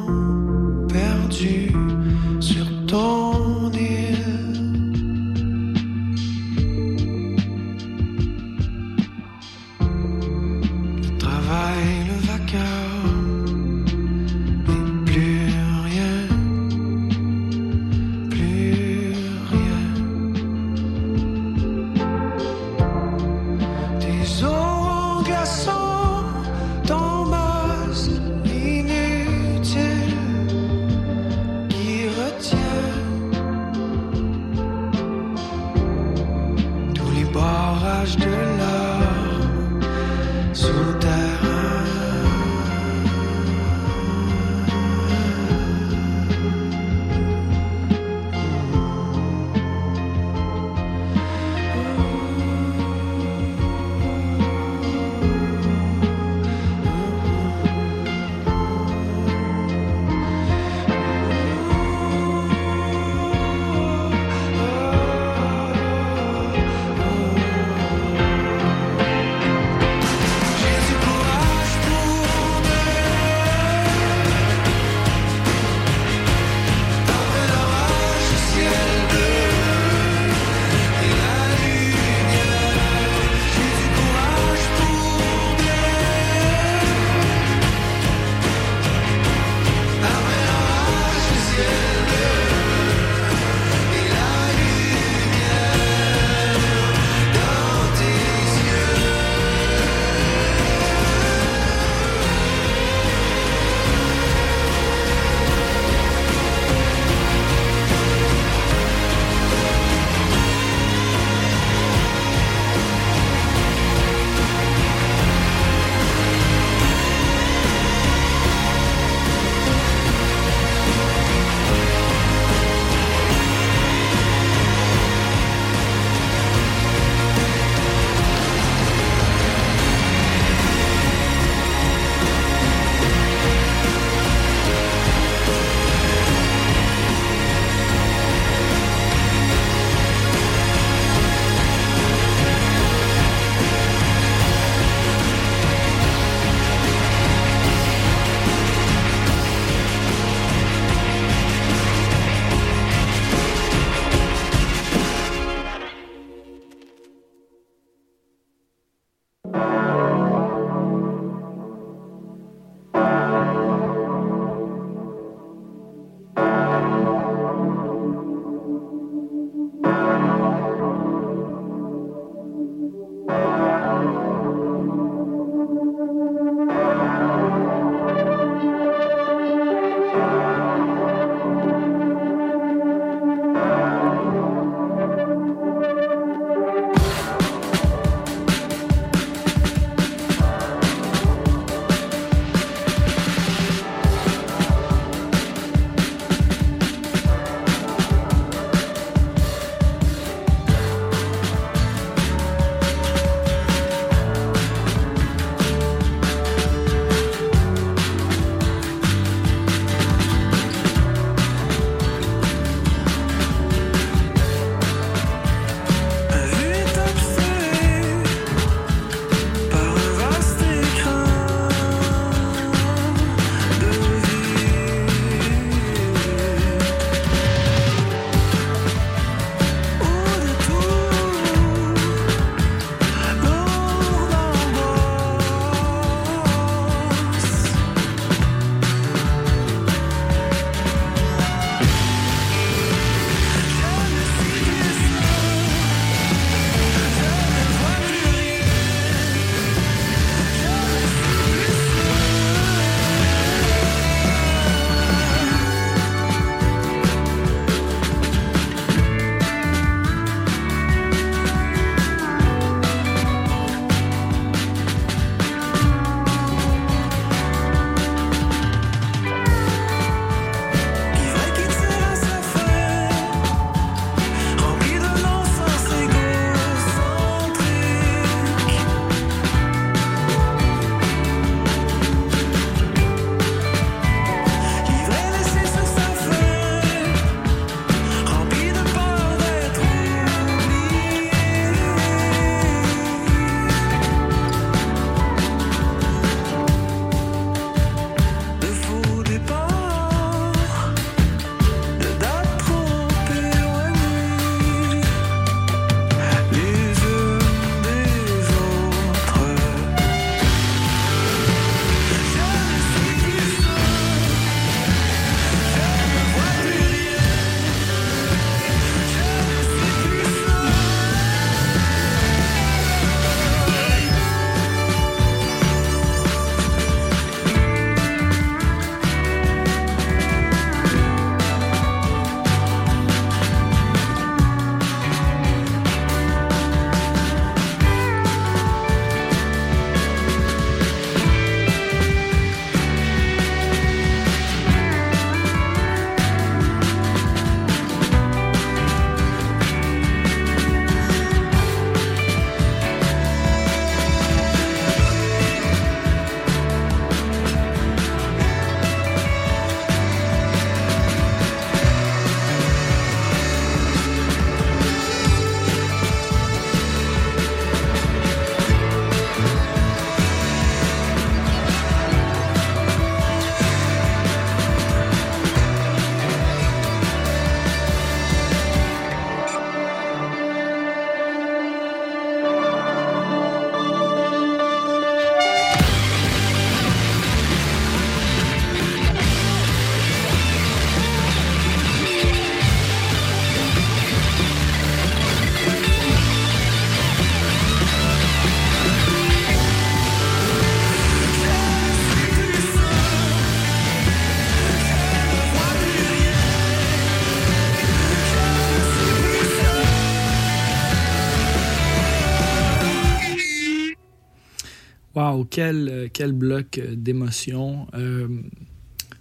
quel, 415.50 415.90
euh, 415.90 416.08
quel 416.12 416.32
bloc 416.32 416.78
euh, 416.78 416.96
d'émotions. 416.96 417.88
Euh, 417.94 418.28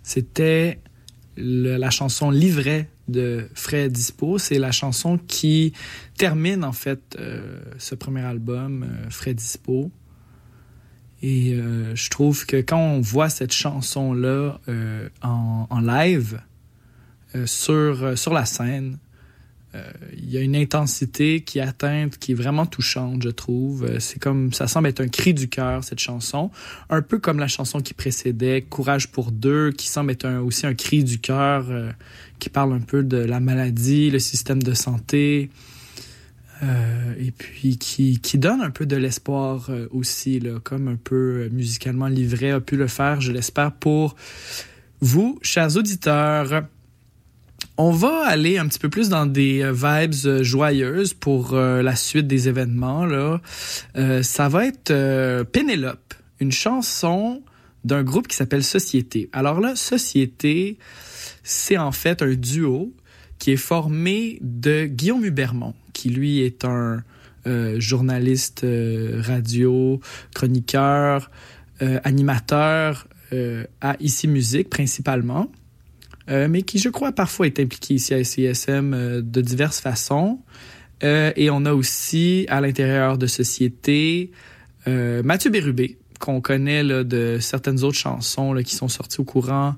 C'était 0.02 0.80
la 1.36 1.90
chanson 1.90 2.30
Livret 2.30 2.90
de 3.06 3.48
Fred 3.54 3.92
Dispo. 3.92 4.38
C'est 4.38 4.58
la 4.58 4.72
chanson 4.72 5.18
qui 5.18 5.72
termine 6.16 6.64
en 6.64 6.72
fait 6.72 7.16
ce 7.78 7.94
premier 7.94 8.22
album, 8.22 8.84
Fred 9.08 9.36
Dispo. 9.36 9.92
Et 11.22 11.56
je 11.94 12.10
trouve 12.10 12.44
que 12.44 12.56
quand 12.56 12.80
on 12.80 13.00
voit 13.00 13.28
cette 13.28 13.52
chanson-là 13.52 14.60
en, 15.22 15.80
live, 15.80 16.40
sur, 17.44 18.32
la 18.32 18.44
scène, 18.44 18.98
il 20.16 20.30
y 20.30 20.38
a 20.38 20.40
une 20.40 20.56
intensité 20.56 21.42
qui 21.42 21.58
est 21.58 21.62
atteinte, 21.62 22.18
qui 22.18 22.32
est 22.32 22.34
vraiment 22.34 22.66
touchante, 22.66 23.22
je 23.22 23.28
trouve. 23.28 23.84
Euh, 23.84 24.00
C'est 24.00 24.18
comme, 24.18 24.52
ça 24.52 24.66
semble 24.66 24.88
être 24.88 25.00
un 25.00 25.08
cri 25.08 25.34
du 25.34 25.48
cœur, 25.48 25.84
cette 25.84 26.00
chanson. 26.00 26.50
Un 26.90 27.02
peu 27.02 27.18
comme 27.18 27.38
la 27.38 27.48
chanson 27.48 27.80
qui 27.80 27.94
précédait, 27.94 28.62
Courage 28.62 29.08
pour 29.08 29.30
deux, 29.30 29.70
qui 29.70 29.88
semble 29.88 30.10
être 30.12 30.28
aussi 30.42 30.66
un 30.66 30.74
cri 30.74 31.04
du 31.04 31.18
cœur, 31.18 31.66
euh, 31.68 31.90
qui 32.38 32.48
parle 32.48 32.72
un 32.72 32.80
peu 32.80 33.02
de 33.02 33.18
la 33.18 33.40
maladie, 33.40 34.10
le 34.10 34.18
système 34.18 34.62
de 34.62 34.74
santé. 34.74 35.50
Euh, 36.62 37.14
et 37.18 37.30
puis 37.30 37.78
qui, 37.78 38.38
donne 38.38 38.60
un 38.60 38.70
peu 38.70 38.84
de 38.84 38.96
l'espoir 38.96 39.66
euh, 39.68 39.86
aussi, 39.92 40.40
là, 40.40 40.58
comme 40.62 40.88
un 40.88 40.96
peu 40.96 41.44
euh, 41.44 41.48
musicalement 41.52 42.08
livré 42.08 42.50
a 42.50 42.60
pu 42.60 42.76
le 42.76 42.88
faire, 42.88 43.20
je 43.20 43.30
l'espère, 43.30 43.72
pour 43.72 44.16
vous, 45.00 45.38
chers 45.42 45.76
auditeurs. 45.76 46.64
On 47.80 47.92
va 47.92 48.26
aller 48.26 48.58
un 48.58 48.66
petit 48.66 48.80
peu 48.80 48.88
plus 48.88 49.08
dans 49.08 49.24
des 49.24 49.62
euh, 49.62 49.72
vibes 49.72 50.26
euh, 50.26 50.42
joyeuses 50.42 51.14
pour 51.14 51.52
euh, 51.52 51.80
la 51.80 51.94
suite 51.94 52.26
des 52.26 52.48
événements. 52.48 53.06
Là. 53.06 53.40
Euh, 53.96 54.24
ça 54.24 54.48
va 54.48 54.66
être 54.66 54.92
Pénélope, 55.52 56.12
une 56.40 56.50
chanson 56.50 57.40
d'un 57.84 58.02
groupe 58.02 58.26
qui 58.26 58.34
s'appelle 58.34 58.64
Société. 58.64 59.30
Alors 59.32 59.60
là, 59.60 59.76
Société, 59.76 60.76
c'est 61.44 61.78
en 61.78 61.92
fait 61.92 62.20
un 62.20 62.34
duo 62.34 62.92
qui 63.38 63.52
est 63.52 63.56
formé 63.56 64.38
de 64.40 64.86
Guillaume 64.86 65.24
Hubermont, 65.24 65.74
qui 65.92 66.10
lui 66.10 66.40
est 66.40 66.64
un 66.64 67.04
journaliste 67.78 68.66
radio, 69.20 70.00
chroniqueur, 70.34 71.30
animateur 71.80 73.06
à 73.80 73.96
Ici 74.00 74.28
Musique 74.28 74.68
principalement, 74.68 75.50
mais 76.28 76.62
qui, 76.62 76.78
je 76.78 76.88
crois, 76.88 77.12
parfois 77.12 77.46
est 77.46 77.58
impliqué 77.58 77.94
ici 77.94 78.14
à 78.14 78.22
SISM 78.22 78.92
euh, 78.94 79.22
de 79.22 79.40
diverses 79.40 79.80
façons. 79.80 80.40
Euh, 81.02 81.32
et 81.36 81.50
on 81.50 81.64
a 81.64 81.72
aussi, 81.72 82.46
à 82.48 82.60
l'intérieur 82.60 83.18
de 83.18 83.26
Société, 83.26 84.30
euh, 84.86 85.22
Mathieu 85.22 85.50
Bérubé, 85.50 85.96
qu'on 86.18 86.40
connaît 86.40 86.82
là, 86.82 87.04
de 87.04 87.38
certaines 87.40 87.84
autres 87.84 87.98
chansons 87.98 88.52
là, 88.52 88.62
qui 88.62 88.74
sont 88.74 88.88
sorties 88.88 89.20
au 89.20 89.24
courant 89.24 89.76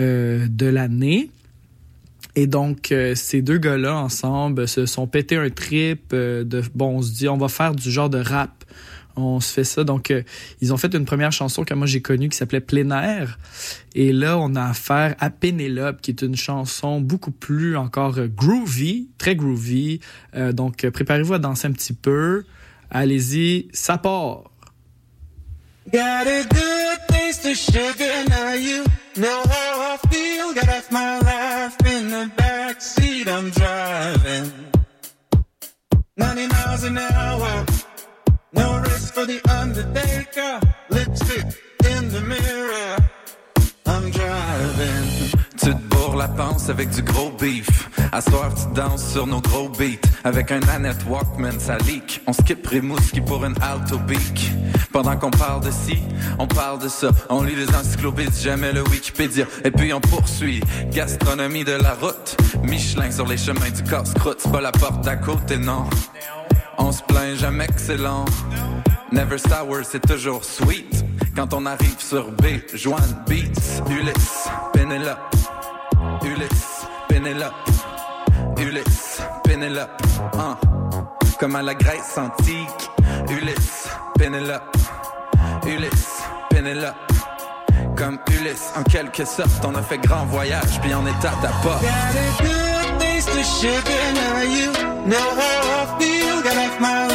euh, 0.00 0.46
de 0.48 0.66
l'année. 0.66 1.30
Et 2.34 2.46
donc, 2.46 2.92
euh, 2.92 3.14
ces 3.14 3.42
deux 3.42 3.58
gars-là, 3.58 3.96
ensemble, 3.96 4.66
se 4.66 4.86
sont 4.86 5.06
pété 5.06 5.36
un 5.36 5.50
trip 5.50 6.12
euh, 6.14 6.44
de, 6.44 6.62
bon, 6.74 6.98
on 6.98 7.02
se 7.02 7.12
dit, 7.12 7.28
on 7.28 7.36
va 7.36 7.48
faire 7.48 7.74
du 7.74 7.90
genre 7.90 8.08
de 8.08 8.18
rap. 8.18 8.61
On 9.16 9.40
se 9.40 9.52
fait 9.52 9.64
ça. 9.64 9.84
Donc, 9.84 10.10
euh, 10.10 10.22
ils 10.60 10.72
ont 10.72 10.76
fait 10.76 10.94
une 10.94 11.04
première 11.04 11.32
chanson 11.32 11.64
que 11.64 11.74
moi 11.74 11.86
j'ai 11.86 12.00
connue 12.00 12.28
qui 12.28 12.36
s'appelait 12.36 12.60
Plein 12.60 12.90
air. 12.90 13.38
Et 13.94 14.12
là, 14.12 14.38
on 14.38 14.54
a 14.54 14.64
affaire 14.64 15.14
à 15.20 15.30
Pénélope, 15.30 16.00
qui 16.00 16.10
est 16.10 16.22
une 16.22 16.36
chanson 16.36 17.00
beaucoup 17.00 17.30
plus 17.30 17.76
encore 17.76 18.18
euh, 18.18 18.28
groovy, 18.28 19.08
très 19.18 19.36
groovy. 19.36 20.00
Euh, 20.34 20.52
donc, 20.52 20.88
préparez-vous 20.88 21.34
à 21.34 21.38
danser 21.38 21.68
un 21.68 21.72
petit 21.72 21.94
peu. 21.94 22.44
Allez-y, 22.90 23.68
ça 23.72 23.98
part. 23.98 24.44
Got 25.92 26.26
a 26.28 26.44
good 26.44 26.98
taste 27.08 27.44
of 27.44 27.98
now 28.28 28.54
you 28.54 28.84
know 29.16 29.42
how 29.44 29.94
I 29.94 29.98
feel. 30.08 30.54
Got 30.54 30.66
half 30.66 30.92
my 30.92 31.18
life 31.18 31.76
in 31.84 32.08
the 32.08 32.42
I'm 33.28 33.50
driving. 33.50 34.52
90 36.16 36.46
miles 36.48 36.84
an 36.84 36.98
hour, 36.98 37.66
for 39.10 39.26
the 39.26 39.40
undertaker. 39.48 40.60
Lipstick 40.90 41.44
in 41.90 42.08
the 42.08 42.20
mirror, 42.20 42.96
I'm 43.86 44.10
driving. 44.10 45.30
Tu 45.58 45.70
te 45.70 45.94
bourres 45.94 46.16
la 46.16 46.28
panse 46.28 46.68
avec 46.68 46.90
du 46.90 47.02
gros 47.02 47.30
beef. 47.30 47.88
À 48.12 48.20
soir, 48.20 48.52
tu 48.54 48.74
danses 48.74 49.12
sur 49.12 49.26
nos 49.26 49.40
gros 49.40 49.68
beats. 49.68 50.08
Avec 50.24 50.50
un 50.50 50.60
Annette 50.68 51.04
Walkman, 51.08 51.58
ça 51.58 51.78
leak. 51.78 52.20
On 52.26 52.32
skip 52.32 52.66
Rimouski 52.66 53.20
pour 53.20 53.44
une 53.44 53.54
alto 53.62 53.98
beak. 53.98 54.52
Pendant 54.92 55.16
qu'on 55.16 55.30
parle 55.30 55.64
de 55.64 55.70
ci, 55.70 56.02
on 56.38 56.46
parle 56.46 56.80
de 56.80 56.88
ça. 56.88 57.10
On 57.30 57.42
lit 57.42 57.54
les 57.54 57.74
encyclopédies, 57.74 58.42
jamais 58.42 58.72
le 58.72 58.82
Wikipédia. 58.82 59.46
Et 59.64 59.70
puis 59.70 59.92
on 59.92 60.00
poursuit. 60.00 60.60
Gastronomie 60.90 61.64
de 61.64 61.72
la 61.72 61.94
route. 61.94 62.36
Michelin 62.62 63.10
sur 63.10 63.26
les 63.26 63.36
chemins 63.36 63.70
du 63.70 63.82
casse-croûte. 63.84 64.40
C'est 64.40 64.52
pas 64.52 64.60
la 64.60 64.72
porte 64.72 65.02
d'à 65.02 65.16
côté, 65.16 65.56
non. 65.56 65.84
On 66.78 66.90
se 66.90 67.02
plaint 67.02 67.36
jamais 67.36 67.68
que 67.68 67.78
c'est. 67.78 67.96
Never 69.12 69.36
sour, 69.36 69.80
c'est 69.84 70.00
toujours 70.00 70.42
sweet. 70.42 71.04
Quand 71.36 71.52
on 71.52 71.66
arrive 71.66 71.98
sur 71.98 72.30
B, 72.32 72.44
Joanne 72.72 73.22
Beats, 73.26 73.82
Ulysse, 73.90 74.48
Pénélope. 74.72 75.18
Ulysse, 76.24 76.86
Pénélope. 77.08 77.52
Ulysse, 78.58 79.20
Pénélope. 79.44 80.02
Hein. 80.38 80.56
Comme 81.38 81.56
à 81.56 81.62
la 81.62 81.74
Grèce 81.74 82.16
antique. 82.16 82.90
Ulysse, 83.28 83.88
Pénélope. 84.18 84.76
Ulysse, 85.66 86.22
Pénélope. 86.48 86.94
Comme 87.94 88.18
Ulysse, 88.30 88.72
en 88.76 88.82
quelque 88.82 89.26
sorte, 89.26 89.62
on 89.66 89.74
a 89.74 89.82
fait 89.82 89.98
grand 89.98 90.24
voyage, 90.24 90.80
puis 90.80 90.94
on 90.94 91.06
est 91.06 91.26
à 91.26 91.32
ta 91.42 91.48
porte. 91.62 91.82
Got 91.82 91.88
a 91.88 92.42
good 92.42 92.98
taste 92.98 93.28
of 93.28 93.44
sugar, 93.44 94.12
now 94.14 94.42
you 94.42 94.72
know 95.06 95.18
how 95.18 95.84
I 95.84 96.02
feel. 96.02 96.42
Got 96.42 96.54
half 96.54 96.80
my 96.80 97.12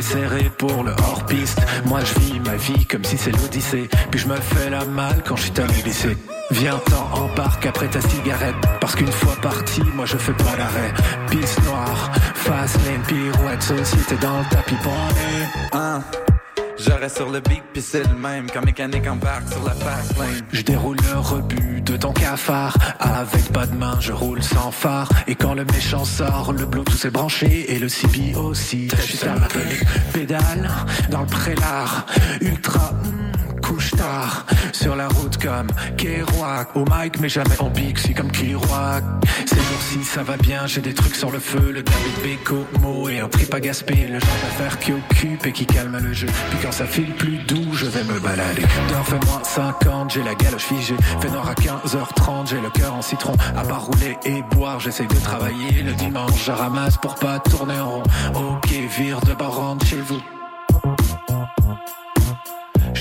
Serré 0.00 0.50
pour 0.58 0.84
le 0.84 0.92
hors-piste. 0.92 1.60
Moi 1.84 2.00
je 2.04 2.20
vis 2.20 2.40
ma 2.40 2.56
vie 2.56 2.86
comme 2.86 3.04
si 3.04 3.16
c'est 3.16 3.32
l'Odyssée. 3.32 3.88
Puis 4.10 4.20
je 4.20 4.28
me 4.28 4.36
fais 4.36 4.70
la 4.70 4.84
malle 4.84 5.22
quand 5.26 5.36
je 5.36 5.44
suis 5.44 5.60
allé 5.60 5.82
lycée. 5.84 6.16
Viens-t'en 6.50 7.22
embarque 7.22 7.66
après 7.66 7.88
ta 7.88 8.00
cigarette. 8.00 8.54
Parce 8.80 8.94
qu'une 8.94 9.10
fois 9.10 9.34
parti, 9.42 9.82
moi 9.94 10.06
je 10.06 10.16
fais 10.16 10.32
pas 10.34 10.56
l'arrêt. 10.56 10.92
Piste 11.30 11.62
noire, 11.64 12.10
face 12.34 12.76
lane, 12.84 13.02
pirouette, 13.06 13.62
société 13.62 14.16
dans 14.20 14.38
le 14.38 14.44
tapis 14.50 14.76
bandé. 14.84 15.72
Hein? 15.72 16.00
J'aurais 16.78 17.08
sur 17.08 17.30
le 17.30 17.40
beat, 17.40 17.62
puis 17.72 17.82
c'est 17.82 18.06
le 18.06 18.14
même 18.14 18.50
quand 18.52 18.64
mécanique 18.64 19.06
embarque 19.06 19.48
sur 19.48 19.64
la 19.64 19.72
fast 19.72 20.18
lane. 20.18 20.42
Je 20.52 20.62
déroule 20.62 20.96
le 21.10 21.18
rebut 21.18 21.80
de 21.80 21.96
ton 21.96 22.12
cafard. 22.12 22.76
Avec 23.00 23.50
pas 23.52 23.66
de 23.66 23.74
main, 23.74 23.96
je 24.00 24.12
roule 24.12 24.42
sans 24.42 24.70
phare. 24.70 25.08
Et 25.26 25.34
quand 25.34 25.54
le 25.54 25.64
méchant 25.64 26.04
sort, 26.04 26.52
le 26.52 26.66
Bluetooth 26.66 27.04
est 27.04 27.10
branché 27.10 27.72
et 27.72 27.78
le 27.78 27.88
CB 27.88 28.34
aussi. 28.36 28.88
Je 28.94 29.02
suis 29.02 29.16
seul, 29.16 29.40
pédale 30.12 30.70
dans 31.10 31.22
le 31.22 31.26
prélat. 31.26 32.06
Ultra, 32.40 32.92
hmm, 32.92 33.35
couche 33.66 33.90
tard. 33.92 34.46
Sur 34.72 34.96
la 34.96 35.08
route 35.08 35.36
comme 35.42 35.68
Kerouac. 35.96 36.76
Au 36.76 36.84
mic, 36.84 37.18
mais 37.20 37.28
jamais 37.28 37.58
en 37.58 37.70
pixie 37.70 38.14
comme 38.14 38.30
Kerouac. 38.30 39.02
Ces 39.46 39.56
jours-ci, 39.56 40.04
ça 40.04 40.22
va 40.22 40.36
bien. 40.36 40.66
J'ai 40.66 40.80
des 40.80 40.94
trucs 40.94 41.16
sur 41.16 41.30
le 41.30 41.38
feu. 41.38 41.72
Le 41.72 41.82
David 41.82 42.22
Beko, 42.22 42.66
Mo 42.80 43.08
et 43.08 43.20
un 43.20 43.28
trip 43.28 43.52
à 43.52 43.60
gaspiller. 43.60 44.06
Le 44.06 44.20
genre 44.20 44.38
d'affaire 44.42 44.78
qui 44.78 44.92
occupe 44.92 45.46
et 45.46 45.52
qui 45.52 45.66
calme 45.66 45.98
le 45.98 46.12
jeu. 46.12 46.28
Puis 46.50 46.58
quand 46.62 46.72
ça 46.72 46.86
file 46.86 47.12
plus 47.14 47.38
doux, 47.38 47.72
je 47.72 47.86
vais 47.86 48.04
me 48.04 48.18
balader. 48.20 48.62
Dehors, 48.88 49.06
fait 49.06 49.24
moins 49.26 49.42
50, 49.42 50.12
j'ai 50.12 50.22
la 50.22 50.34
galoche 50.34 50.62
figée. 50.62 50.96
Fait 51.20 51.30
noir 51.30 51.48
à 51.48 51.54
15h30, 51.54 52.48
j'ai 52.48 52.60
le 52.60 52.70
cœur 52.70 52.94
en 52.94 53.02
citron. 53.02 53.34
À 53.56 53.62
part 53.62 53.86
rouler 53.86 54.16
et 54.24 54.42
boire, 54.54 54.80
j'essaye 54.80 55.08
de 55.08 55.16
travailler. 55.16 55.82
Le 55.82 55.92
dimanche, 55.94 56.44
je 56.44 56.52
ramasse 56.52 56.96
pour 56.98 57.16
pas 57.16 57.40
tourner 57.40 57.78
en 57.78 57.90
rond. 57.90 58.02
Ok, 58.34 58.70
vire 58.96 59.20
de 59.22 59.34
bord, 59.34 59.56
rentre 59.56 59.86
chez 59.86 60.00
vous. 60.00 60.20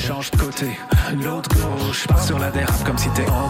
Change 0.08 0.30
de 0.30 0.38
côté, 0.38 0.78
l'autre 1.24 1.50
gauche. 1.50 2.06
Pars 2.06 2.24
sur 2.24 2.38
la 2.38 2.52
dérape 2.52 2.84
comme 2.84 2.98
si 2.98 3.10
t'es 3.10 3.28
en. 3.28 3.50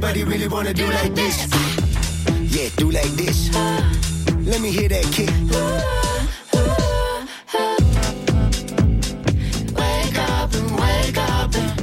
Anybody 0.00 0.22
really 0.22 0.46
wanna 0.46 0.72
do 0.72 0.86
like 0.86 1.12
this? 1.12 1.48
Yeah, 2.54 2.68
do 2.76 2.88
like 2.88 3.10
this. 3.16 3.52
Let 4.46 4.60
me 4.60 4.70
hear 4.70 4.88
that 4.88 5.02
kick. 5.10 5.28
Wake 9.74 10.18
up 10.30 10.54
and 10.54 10.70
wake 10.78 11.18
up 11.18 11.52
and 11.56 11.80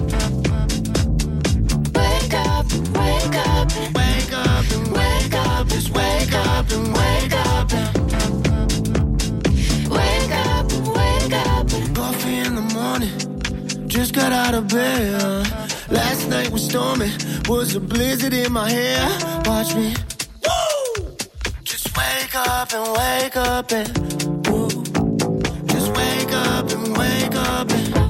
Wake 1.94 2.34
up, 2.34 2.66
wake 2.96 3.36
up, 3.36 3.68
wake 4.00 4.32
up 4.32 4.66
and 4.72 4.88
wake 4.96 5.34
up. 5.36 5.68
Just 5.68 5.90
wake 5.90 6.34
up 6.34 6.72
and 6.72 6.88
wake 6.96 7.34
up 7.36 7.74
and 7.74 7.98
wake 9.92 10.32
up, 10.32 10.72
wake 10.96 11.34
up. 11.34 11.68
coffee 11.94 12.38
in 12.38 12.56
the 12.56 12.62
morning. 12.74 13.90
Just 13.90 14.14
got 14.14 14.32
out 14.32 14.54
of 14.54 14.70
bed. 14.70 15.65
Last 15.96 16.28
night 16.28 16.50
was 16.52 16.64
stormy. 16.70 17.12
Was 17.48 17.76
a 17.76 17.80
blizzard 17.80 18.34
in 18.34 18.52
my 18.52 18.70
hair. 18.70 19.02
Watch 19.46 19.74
me. 19.76 19.96
Woo! 20.46 21.16
Just 21.64 21.88
wake 21.98 22.36
up 22.36 22.74
and 22.74 22.88
wake 23.00 23.38
up 23.38 23.72
and 23.72 23.90
woo. 24.48 24.70
Just 25.74 25.90
wake 26.00 26.34
up 26.34 26.70
and 26.72 26.98
wake 26.98 27.36
up 27.36 27.72
and 27.72 28.05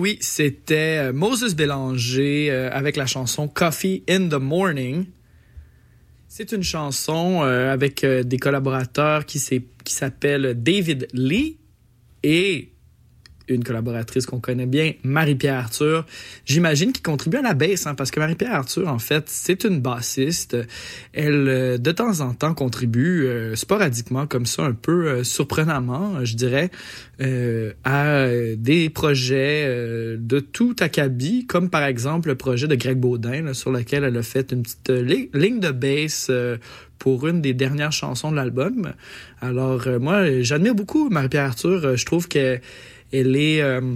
oui, 0.00 0.16
c'était 0.20 0.98
euh, 0.98 1.12
Moses 1.12 1.54
Bélanger 1.54 2.50
euh, 2.50 2.70
avec 2.72 2.96
la 2.96 3.04
chanson 3.04 3.48
Coffee 3.48 4.02
in 4.08 4.28
the 4.28 4.40
Morning. 4.40 5.04
C'est 6.26 6.52
une 6.52 6.62
chanson 6.62 7.42
euh, 7.42 7.70
avec 7.70 8.04
des 8.06 8.38
collaborateurs 8.38 9.26
qui 9.26 9.38
s'appellent 9.38 10.54
David 10.62 11.06
Lee 11.12 11.58
et 12.22 12.72
une 13.54 13.64
collaboratrice 13.64 14.26
qu'on 14.26 14.40
connaît 14.40 14.66
bien, 14.66 14.92
Marie-Pierre 15.02 15.56
Arthur. 15.56 16.06
J'imagine 16.44 16.92
qu'il 16.92 17.02
contribue 17.02 17.38
à 17.38 17.42
la 17.42 17.54
baisse, 17.54 17.86
hein, 17.86 17.94
parce 17.94 18.10
que 18.10 18.20
Marie-Pierre 18.20 18.54
Arthur, 18.54 18.88
en 18.88 18.98
fait, 18.98 19.24
c'est 19.28 19.64
une 19.64 19.80
bassiste. 19.80 20.56
Elle, 21.12 21.48
euh, 21.48 21.78
de 21.78 21.92
temps 21.92 22.20
en 22.20 22.34
temps, 22.34 22.54
contribue 22.54 23.26
euh, 23.26 23.56
sporadiquement, 23.56 24.26
comme 24.26 24.46
ça, 24.46 24.62
un 24.62 24.72
peu 24.72 25.08
euh, 25.08 25.24
surprenamment, 25.24 26.24
je 26.24 26.36
dirais, 26.36 26.70
euh, 27.20 27.72
à 27.84 28.06
euh, 28.06 28.56
des 28.56 28.90
projets 28.90 29.64
euh, 29.66 30.16
de 30.18 30.40
tout 30.40 30.76
acabit, 30.80 31.46
comme 31.46 31.70
par 31.70 31.84
exemple 31.84 32.28
le 32.28 32.34
projet 32.34 32.66
de 32.68 32.74
Greg 32.74 32.98
Baudin, 32.98 33.42
là, 33.42 33.54
sur 33.54 33.70
lequel 33.72 34.04
elle 34.04 34.16
a 34.16 34.22
fait 34.22 34.52
une 34.52 34.62
petite 34.62 34.90
li- 34.90 35.30
ligne 35.34 35.60
de 35.60 35.70
bass 35.70 36.28
euh, 36.30 36.56
pour 36.98 37.26
une 37.26 37.40
des 37.40 37.54
dernières 37.54 37.92
chansons 37.92 38.30
de 38.30 38.36
l'album. 38.36 38.92
Alors, 39.40 39.88
moi, 40.00 40.42
j'admire 40.42 40.74
beaucoup 40.74 41.08
Marie-Pierre 41.08 41.46
Arthur. 41.46 41.96
Je 41.96 42.04
trouve 42.04 42.28
que 42.28 42.58
elle 43.12 43.36
est 43.36 43.62
euh, 43.62 43.94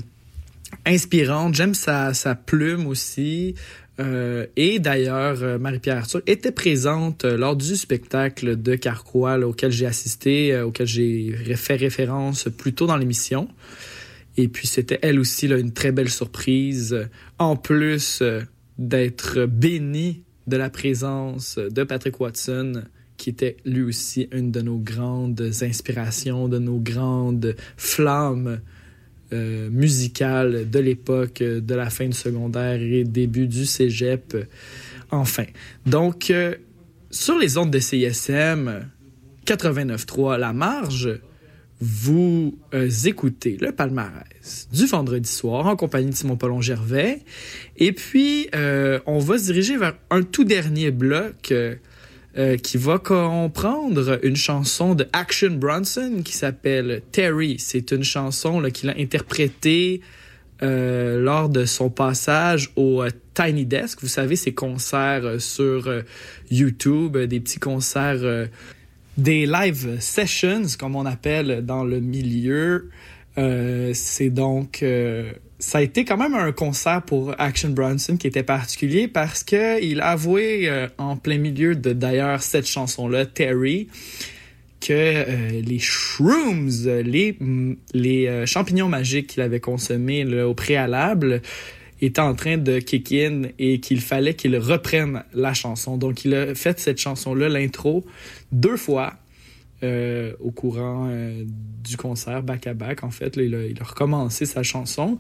inspirante. 0.84 1.54
J'aime 1.54 1.74
sa, 1.74 2.12
plume 2.46 2.86
aussi. 2.86 3.54
Euh, 4.00 4.46
et 4.56 4.80
d'ailleurs, 4.80 5.42
euh, 5.42 5.58
Marie-Pierre 5.58 5.98
Arthur 5.98 6.22
était 6.26 6.50
présente 6.50 7.24
lors 7.24 7.56
du 7.56 7.76
spectacle 7.76 8.60
de 8.60 8.74
Carquois 8.74 9.38
auquel 9.38 9.70
j'ai 9.70 9.86
assisté, 9.86 10.60
auquel 10.60 10.86
j'ai 10.86 11.32
fait 11.56 11.76
référence 11.76 12.48
plus 12.56 12.72
tôt 12.72 12.86
dans 12.86 12.96
l'émission. 12.96 13.48
Et 14.36 14.48
puis 14.48 14.66
c'était 14.66 14.98
elle 15.02 15.20
aussi 15.20 15.46
une 15.46 15.72
très 15.72 15.92
belle 15.92 16.10
surprise, 16.10 17.06
en 17.38 17.54
plus 17.54 18.20
d'être 18.78 19.46
bénie 19.46 20.24
de 20.48 20.56
la 20.56 20.70
présence 20.70 21.56
de 21.56 21.84
Patrick 21.84 22.18
Watson, 22.18 22.82
qui 23.16 23.30
était 23.30 23.56
lui 23.64 23.82
aussi 23.82 24.28
une 24.32 24.50
de 24.50 24.60
nos 24.60 24.78
grandes 24.78 25.52
inspirations, 25.62 26.48
de 26.48 26.58
nos 26.58 26.80
grandes 26.80 27.54
flammes 27.76 28.60
euh, 29.32 30.64
de 30.64 30.78
l'époque, 30.78 31.40
euh, 31.42 31.60
de 31.60 31.74
la 31.74 31.90
fin 31.90 32.06
du 32.06 32.12
secondaire 32.12 32.80
et 32.80 33.04
début 33.04 33.46
du 33.46 33.66
cégep. 33.66 34.34
euh, 34.34 34.44
Enfin. 35.10 35.44
Donc, 35.86 36.32
sur 37.10 37.38
les 37.38 37.56
ondes 37.56 37.70
de 37.70 37.78
CISM 37.78 38.88
89.3, 39.46 40.38
La 40.38 40.52
Marge, 40.52 41.20
vous 41.80 42.58
écoutez 43.04 43.56
le 43.60 43.70
palmarès 43.70 44.68
du 44.72 44.86
vendredi 44.86 45.30
soir 45.30 45.66
en 45.66 45.76
compagnie 45.76 46.10
de 46.10 46.14
Simon 46.16 46.36
Paulon 46.36 46.60
Gervais. 46.60 47.20
Et 47.76 47.92
puis, 47.92 48.48
on 49.06 49.18
va 49.18 49.38
se 49.38 49.44
diriger 49.44 49.76
vers 49.76 49.94
un 50.10 50.22
tout 50.22 50.44
dernier 50.44 50.90
bloc 50.90 51.52
euh, 52.36 52.56
qui 52.56 52.78
va 52.78 52.98
comprendre 52.98 54.18
une 54.24 54.34
chanson 54.34 54.96
de 54.96 55.06
Action 55.12 55.52
Bronson 55.52 56.22
qui 56.24 56.32
s'appelle 56.32 57.02
Terry. 57.12 57.60
C'est 57.60 57.92
une 57.92 58.02
chanson 58.02 58.60
qu'il 58.72 58.90
a 58.90 58.94
interprétée 58.98 60.00
euh, 60.60 61.20
lors 61.20 61.48
de 61.48 61.64
son 61.64 61.90
passage 61.90 62.72
au 62.74 63.04
euh, 63.04 63.10
Tiny 63.34 63.66
Desk. 63.66 64.00
Vous 64.00 64.08
savez, 64.08 64.34
ces 64.34 64.52
concerts 64.52 65.40
sur 65.40 65.88
YouTube, 66.50 67.16
des 67.16 67.38
petits 67.38 67.60
concerts, 67.60 68.48
des 69.16 69.46
live 69.46 70.00
sessions, 70.00 70.64
comme 70.76 70.96
on 70.96 71.06
appelle 71.06 71.64
dans 71.64 71.84
le 71.84 72.00
milieu. 72.00 72.90
C'est 73.36 74.30
donc... 74.30 74.84
ça 75.58 75.78
a 75.78 75.82
été 75.82 76.04
quand 76.04 76.16
même 76.16 76.34
un 76.34 76.52
concert 76.52 77.02
pour 77.02 77.34
Action 77.38 77.70
Bronson 77.70 78.16
qui 78.16 78.26
était 78.26 78.42
particulier 78.42 79.08
parce 79.08 79.44
que 79.44 79.82
il 79.82 80.00
a 80.00 80.08
avoué 80.10 80.68
euh, 80.68 80.88
en 80.98 81.16
plein 81.16 81.38
milieu 81.38 81.74
de 81.74 81.92
d'ailleurs 81.92 82.42
cette 82.42 82.66
chanson-là, 82.66 83.26
Terry, 83.26 83.88
que 84.80 84.92
euh, 84.92 85.62
les 85.62 85.78
shrooms, 85.78 86.70
les, 87.04 87.36
mm, 87.38 87.76
euh, 87.94 88.46
champignons 88.46 88.88
magiques 88.88 89.28
qu'il 89.28 89.42
avait 89.42 89.60
consommés 89.60 90.24
au 90.42 90.54
préalable, 90.54 91.40
étaient 92.02 92.20
en 92.20 92.34
train 92.34 92.58
de 92.58 92.80
kick 92.80 93.12
in 93.12 93.42
et 93.58 93.80
qu'il 93.80 94.00
fallait 94.00 94.34
qu'il 94.34 94.56
reprenne 94.58 95.22
la 95.32 95.54
chanson. 95.54 95.96
Donc 95.96 96.24
il 96.24 96.34
a 96.34 96.54
fait 96.54 96.78
cette 96.78 96.98
chanson-là, 96.98 97.48
l'intro, 97.48 98.04
deux 98.52 98.76
fois. 98.76 99.14
Euh, 99.84 100.32
au 100.40 100.50
courant 100.50 101.08
euh, 101.10 101.44
du 101.82 101.96
concert 101.96 102.42
back 102.42 102.66
à 102.66 102.74
back 102.74 103.04
en 103.04 103.10
fait. 103.10 103.36
Il, 103.36 103.54
a, 103.54 103.84
recommencé 103.84 104.46
sa 104.46 104.62
chanson. 104.62 105.18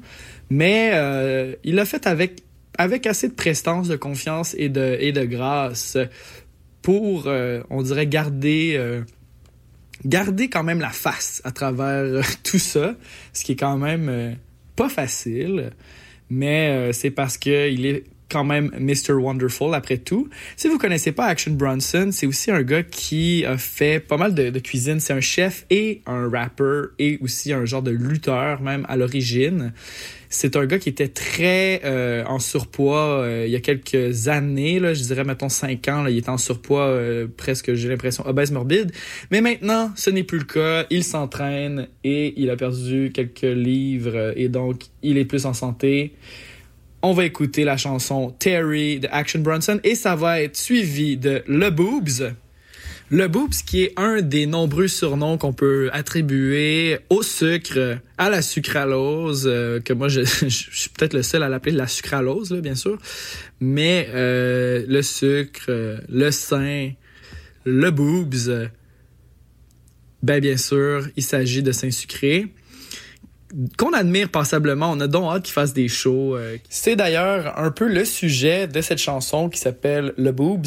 Mais 0.50 0.90
euh, 0.94 1.54
il 1.64 1.74
l'a 1.76 1.84
fait 1.84 2.06
avec 2.06 2.42
avec 2.76 3.06
assez 3.06 3.28
de 3.28 3.34
prestance 3.34 3.86
de 3.88 3.96
confiance 3.96 4.54
et 4.58 4.68
de 4.68 4.96
et 4.98 5.12
de 5.12 5.24
grâce 5.24 5.96
pour 6.82 7.28
on 7.70 7.82
dirait 7.82 8.06
garder 8.06 9.02
garder 10.04 10.50
quand 10.50 10.64
même 10.64 10.80
la 10.80 10.90
face 10.90 11.40
à 11.44 11.52
travers 11.52 12.24
tout 12.42 12.58
ça, 12.58 12.96
ce 13.32 13.44
qui 13.44 13.52
est 13.52 13.56
quand 13.56 13.78
même 13.78 14.36
pas 14.74 14.88
facile, 14.88 15.70
mais 16.30 16.92
c'est 16.92 17.10
parce 17.10 17.38
que 17.38 17.70
il 17.70 17.86
est 17.86 18.04
quand 18.28 18.44
même 18.44 18.70
Mr. 18.78 19.12
Wonderful 19.12 19.74
après 19.74 19.98
tout. 19.98 20.28
Si 20.56 20.68
vous 20.68 20.78
connaissez 20.78 21.12
pas 21.12 21.26
Action 21.26 21.52
Bronson, 21.52 22.08
c'est 22.12 22.26
aussi 22.26 22.50
un 22.50 22.62
gars 22.62 22.82
qui 22.82 23.44
a 23.44 23.58
fait 23.58 24.00
pas 24.00 24.16
mal 24.16 24.34
de, 24.34 24.58
cuisine. 24.58 25.00
C'est 25.00 25.12
un 25.12 25.20
chef 25.20 25.66
et 25.70 26.02
un 26.06 26.28
rapper 26.28 26.88
et 26.98 27.18
aussi 27.22 27.52
un 27.52 27.64
genre 27.64 27.82
de 27.82 27.90
lutteur 27.90 28.60
même 28.60 28.86
à 28.88 28.96
l'origine. 28.96 29.72
C'est 30.30 30.56
un 30.56 30.66
gars 30.66 30.80
qui 30.80 30.88
était 30.88 31.08
très 31.08 31.82
euh, 31.84 32.24
en 32.24 32.40
surpoids 32.40 33.20
euh, 33.20 33.44
il 33.46 33.52
y 33.52 33.56
a 33.56 33.60
quelques 33.60 34.26
années, 34.28 34.80
là, 34.80 34.92
je 34.92 35.02
dirais 35.02 35.22
mettons 35.22 35.48
5 35.48 35.86
ans, 35.88 36.02
là, 36.02 36.10
il 36.10 36.18
était 36.18 36.30
en 36.30 36.38
surpoids 36.38 36.86
euh, 36.86 37.28
presque, 37.36 37.74
j'ai 37.74 37.88
l'impression, 37.88 38.26
obèse 38.26 38.50
morbide. 38.50 38.90
Mais 39.30 39.40
maintenant, 39.40 39.92
ce 39.96 40.10
n'est 40.10 40.24
plus 40.24 40.38
le 40.38 40.44
cas. 40.44 40.86
Il 40.90 41.04
s'entraîne 41.04 41.88
et 42.02 42.34
il 42.36 42.50
a 42.50 42.56
perdu 42.56 43.12
quelques 43.14 43.42
livres 43.42 44.16
euh, 44.16 44.32
et 44.36 44.48
donc 44.48 44.82
il 45.02 45.18
est 45.18 45.24
plus 45.24 45.46
en 45.46 45.54
santé. 45.54 46.14
On 47.06 47.12
va 47.12 47.26
écouter 47.26 47.64
la 47.64 47.76
chanson 47.76 48.30
Terry 48.30 48.98
de 48.98 49.08
Action 49.12 49.40
Bronson 49.40 49.78
et 49.84 49.94
ça 49.94 50.16
va 50.16 50.40
être 50.40 50.56
suivi 50.56 51.18
de 51.18 51.42
Le 51.46 51.68
Boobs 51.68 52.32
Le 53.10 53.28
Boops, 53.28 53.62
qui 53.62 53.82
est 53.82 53.92
un 53.98 54.22
des 54.22 54.46
nombreux 54.46 54.88
surnoms 54.88 55.36
qu'on 55.36 55.52
peut 55.52 55.90
attribuer 55.92 57.00
au 57.10 57.22
sucre, 57.22 57.98
à 58.16 58.30
la 58.30 58.40
sucralose, 58.40 59.44
euh, 59.46 59.80
que 59.80 59.92
moi, 59.92 60.08
je, 60.08 60.22
suis 60.22 60.88
peut-être 60.88 61.12
le 61.12 61.22
seul 61.22 61.42
à 61.42 61.50
l'appeler 61.50 61.76
la 61.76 61.88
sucralose, 61.88 62.52
là, 62.52 62.62
bien 62.62 62.74
sûr. 62.74 62.96
Mais 63.60 64.08
euh, 64.14 64.86
le 64.88 65.02
sucre, 65.02 66.00
le 66.08 66.30
sein, 66.30 66.92
le 67.66 67.90
Boobs, 67.90 68.70
ben 70.22 70.40
bien 70.40 70.56
sûr, 70.56 71.06
il 71.18 71.22
s'agit 71.22 71.62
de 71.62 71.72
sein 71.72 71.90
sucré 71.90 72.46
qu'on 73.78 73.92
admire 73.92 74.30
passablement. 74.30 74.90
On 74.90 75.00
a 75.00 75.06
donc 75.06 75.32
hâte 75.32 75.44
qu'il 75.44 75.52
fasse 75.52 75.72
des 75.72 75.88
shows. 75.88 76.36
euh. 76.36 76.56
C'est 76.68 76.96
d'ailleurs 76.96 77.58
un 77.58 77.70
peu 77.70 77.88
le 77.88 78.04
sujet 78.04 78.66
de 78.66 78.80
cette 78.80 78.98
chanson 78.98 79.48
qui 79.48 79.58
s'appelle 79.60 80.12
Le 80.16 80.32
Boobs. 80.32 80.66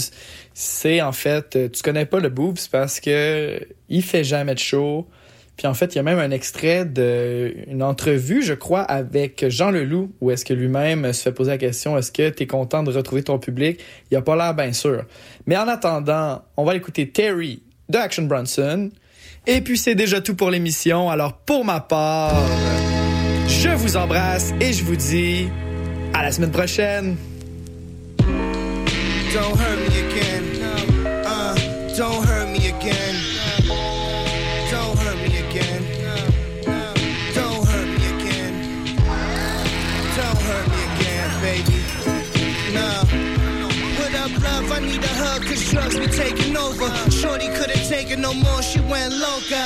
C'est 0.53 1.01
en 1.01 1.11
fait, 1.11 1.55
euh, 1.55 1.69
tu 1.69 1.82
connais 1.82 2.05
pas 2.05 2.19
le 2.19 2.30
Boobs 2.30 2.57
parce 2.71 2.99
que 2.99 3.59
il 3.89 4.03
fait 4.03 4.23
jamais 4.23 4.53
de 4.53 4.59
show. 4.59 5.07
Puis 5.57 5.65
en 5.65 5.73
fait, 5.73 5.95
il 5.95 5.97
y 5.97 5.99
a 5.99 6.03
même 6.03 6.19
un 6.19 6.30
extrait 6.30 6.86
d'une 6.86 7.82
entrevue, 7.82 8.43
je 8.43 8.53
crois, 8.53 8.82
avec 8.82 9.43
Jean 9.49 9.71
Leloup, 9.71 10.11
où 10.21 10.30
est-ce 10.30 10.45
que 10.45 10.53
lui-même 10.53 11.11
se 11.13 11.23
fait 11.23 11.32
poser 11.32 11.49
la 11.49 11.57
question, 11.57 11.97
est-ce 11.97 12.11
que 12.11 12.30
tu 12.30 12.43
es 12.43 12.47
content 12.47 12.84
de 12.84 12.91
retrouver 12.91 13.23
ton 13.23 13.39
public? 13.39 13.84
Il 14.11 14.17
a 14.17 14.21
pas 14.21 14.36
l'air 14.36 14.53
bien 14.53 14.71
sûr. 14.71 15.05
Mais 15.47 15.57
en 15.57 15.67
attendant, 15.67 16.43
on 16.57 16.63
va 16.63 16.75
écouter 16.75 17.09
Terry 17.09 17.63
de 17.89 17.97
Action 17.97 18.23
Bronson. 18.23 18.91
Et 19.47 19.61
puis 19.61 19.77
c'est 19.77 19.95
déjà 19.95 20.21
tout 20.21 20.35
pour 20.35 20.51
l'émission. 20.51 21.09
Alors 21.09 21.33
pour 21.33 21.63
ma 21.65 21.79
part, 21.79 22.43
je 23.47 23.69
vous 23.69 23.95
embrasse 23.95 24.53
et 24.59 24.73
je 24.73 24.83
vous 24.83 24.97
dis 24.97 25.47
à 26.13 26.21
la 26.21 26.31
semaine 26.31 26.51
prochaine. 26.51 27.15
Uh. 32.79 33.26
Be 45.99 46.07
taking 46.07 46.55
over. 46.55 46.89
Shorty 47.09 47.47
couldn't 47.47 47.85
take 47.87 48.11
it 48.11 48.19
no 48.19 48.33
more, 48.33 48.61
she 48.61 48.79
went 48.81 49.13
loca. 49.13 49.63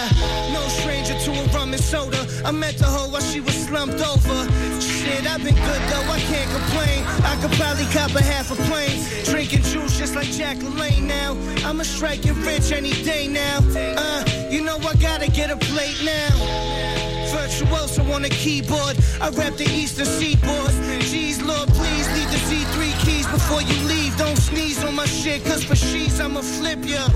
No 0.54 0.64
stranger 0.68 1.14
to 1.26 1.32
a 1.32 1.44
rum 1.54 1.74
and 1.74 1.84
soda. 1.84 2.26
I 2.46 2.52
met 2.52 2.78
the 2.78 2.86
hoe 2.86 3.10
while 3.10 3.22
she 3.22 3.40
was 3.42 3.56
slumped 3.66 4.02
over. 4.02 4.40
Shit, 4.80 5.26
I've 5.28 5.44
been 5.44 5.56
good 5.56 5.82
though, 5.92 6.08
I 6.18 6.20
can't 6.32 6.50
complain. 6.50 7.04
I 7.24 7.38
could 7.42 7.52
probably 7.60 7.86
cop 7.86 8.16
a 8.16 8.24
half 8.24 8.52
a 8.52 8.56
plane. 8.70 9.04
Drinking 9.26 9.64
juice 9.64 9.98
just 9.98 10.16
like 10.16 10.28
Jack 10.28 10.58
LaLanne 10.58 11.04
now. 11.04 11.38
I'ma 11.68 11.84
strike 11.84 12.26
it 12.26 12.34
rich 12.34 12.72
any 12.72 12.94
day 13.04 13.28
now. 13.28 13.60
Uh, 13.76 14.24
you 14.50 14.64
know 14.64 14.78
I 14.78 14.96
gotta 14.96 15.30
get 15.30 15.50
a 15.52 15.58
plate 15.58 16.02
now. 16.04 17.11
Virtuoso 17.32 18.04
on 18.12 18.22
the 18.24 18.30
keyboard. 18.30 18.98
I 19.20 19.30
rap 19.30 19.56
the 19.56 19.70
eastern 19.70 20.06
seaboard. 20.06 20.72
Jeez, 21.10 21.42
Lord, 21.46 21.70
please 21.70 22.08
leave 22.16 22.30
the 22.32 22.42
Z3 22.48 23.06
keys 23.06 23.28
before 23.28 23.62
you 23.62 23.78
leave. 23.88 24.16
Don't 24.18 24.38
sneeze 24.38 24.84
on 24.84 24.96
my 24.96 25.06
shit, 25.06 25.44
cause 25.46 25.64
for 25.64 25.76
she's 25.76 26.20
I'ma 26.20 26.42
flip 26.42 26.80
ya. 26.84 27.08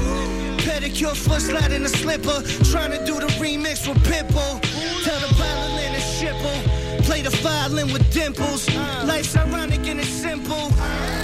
Pedicure, 0.65 1.15
foot 1.15 1.41
slide 1.41 1.71
in 1.71 1.83
a 1.83 1.89
slipper. 1.89 2.41
Trying 2.71 2.91
to 2.91 3.05
do 3.05 3.19
the 3.19 3.27
remix 3.41 3.87
with 3.87 4.01
Pitbull. 4.03 4.61
Tell 5.03 5.19
the 5.19 5.33
violin 5.35 5.93
to 5.93 5.99
shipple. 5.99 6.57
Play 7.03 7.21
the 7.21 7.29
violin 7.43 7.91
with 7.93 8.11
dimples. 8.11 8.67
Life's 9.05 9.35
ironic 9.35 9.87
and 9.87 9.99
it's 9.99 10.09
simple. 10.09 10.71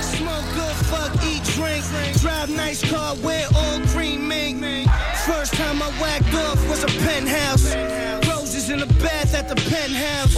Smoke 0.01 0.45
good, 0.53 0.75
fuck, 0.91 1.11
eat, 1.25 1.43
drink. 1.55 1.83
Drive 2.21 2.49
nice 2.49 2.81
car, 2.91 3.15
wear 3.23 3.47
all 3.55 3.79
green 3.93 4.27
mink. 4.27 4.61
First 5.25 5.53
time 5.53 5.81
I 5.81 5.89
whacked 6.01 6.33
off 6.33 6.69
was 6.69 6.83
a 6.83 6.87
penthouse. 7.05 8.30
In 8.71 8.79
the 8.79 8.85
bath 9.03 9.35
at 9.35 9.49
the 9.49 9.55
penthouse. 9.69 10.33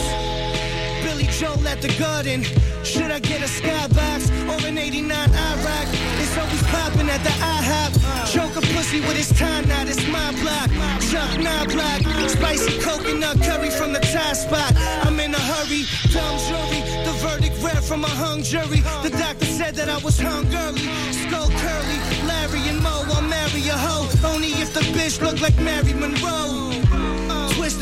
Billy 1.03 1.27
Joel 1.37 1.67
at 1.67 1.83
the 1.83 1.93
garden. 1.99 2.41
Should 2.83 3.11
I 3.11 3.19
get 3.19 3.41
a 3.41 3.45
skybox 3.45 4.25
or 4.49 4.65
an 4.65 4.79
89 4.79 5.29
IROC? 5.29 5.87
It's 6.17 6.35
always 6.35 6.63
popping 6.63 7.09
at 7.09 7.21
the 7.23 7.29
IHOP. 7.29 8.33
Choke 8.33 8.55
a 8.57 8.61
pussy 8.73 9.01
with 9.01 9.17
his 9.17 9.29
time 9.37 9.67
knot, 9.67 9.87
it's 9.87 10.07
my 10.07 10.31
block. 10.41 10.69
Chuck 11.11 11.29
nine 11.37 11.69
block. 11.69 12.01
Spicy 12.27 12.79
coconut 12.79 13.39
curry 13.43 13.69
from 13.69 13.93
the 13.93 13.99
Thai 13.99 14.33
spot. 14.33 14.73
I'm 15.05 15.19
in 15.19 15.35
a 15.35 15.43
hurry, 15.53 15.85
dumb 16.09 16.37
jury. 16.49 16.81
The 17.05 17.13
verdict 17.21 17.61
read 17.61 17.83
from 17.83 18.03
a 18.03 18.13
hung 18.21 18.41
jury. 18.41 18.81
The 19.03 19.11
doctor 19.11 19.45
said 19.45 19.75
that 19.75 19.89
I 19.89 19.99
was 19.99 20.19
hungry. 20.19 20.81
Skull 21.21 21.49
curly, 21.61 21.99
Larry 22.25 22.67
and 22.67 22.81
Mo, 22.81 23.05
I'll 23.13 23.21
marry 23.21 23.67
a 23.69 23.77
hoe. 23.77 24.09
Only 24.25 24.53
if 24.57 24.73
the 24.73 24.81
bitch 24.97 25.21
look 25.21 25.39
like 25.39 25.57
Mary 25.59 25.93
Monroe. 25.93 26.92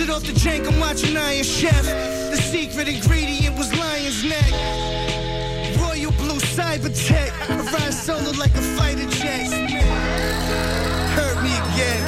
Off 0.10 0.24
the 0.24 0.34
jank, 0.34 0.68
I'm 0.68 0.80
watching 0.80 1.16
Iron 1.16 1.44
Chef. 1.44 1.86
The 1.86 2.36
secret 2.36 2.88
ingredient 2.88 3.58
was 3.58 3.72
lion's 3.78 4.26
neck. 4.26 4.52
Royal 5.80 6.12
blue 6.14 6.40
cyber 6.40 6.92
tech. 7.08 7.32
I 7.50 7.62
ride 7.72 7.94
solo 7.94 8.32
like 8.32 8.54
a 8.56 8.62
fighter 8.76 9.08
jet. 9.10 9.48
Hurt 11.16 11.42
me 11.44 11.54
again. 11.72 12.02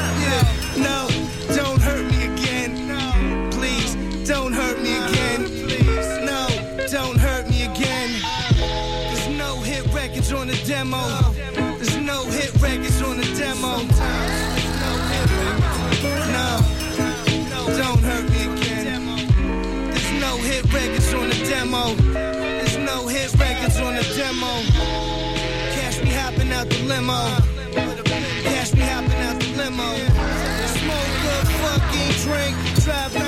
No, 0.82 1.08
don't 1.56 1.82
hurt 1.82 2.06
me 2.12 2.26
again. 2.34 3.52
Please, 3.52 3.96
don't 4.28 4.52
hurt 4.54 4.82
me 4.82 4.98
again. 4.98 6.26
No, 6.26 6.48
don't 6.92 7.18
hurt 7.18 7.48
me 7.48 7.64
again. 7.64 8.10
There's 9.14 9.28
no 9.38 9.62
hit 9.62 9.86
records 9.94 10.34
on 10.34 10.48
the 10.48 10.58
demo. 10.66 11.00
There's 11.78 11.98
no 11.98 12.26
hit 12.26 12.54
records 12.62 12.93
demo. 21.64 21.96
There's 21.96 22.78
no 22.78 23.08
hit 23.08 23.34
records 23.40 23.80
on 23.80 23.96
the 23.96 24.04
demo. 24.16 24.52
Cash 25.76 26.04
me 26.04 26.10
hopping 26.10 26.52
out 26.52 26.70
the 26.70 26.80
limo. 26.84 27.22
Cash 28.44 28.74
me 28.74 28.82
hopping 28.82 29.22
out 29.28 29.40
the 29.40 29.50
limo. 29.58 29.90
Smoke 30.78 31.12
good, 31.24 31.48
fucking 31.62 32.12
drink. 32.24 32.56
Drive 32.84 33.23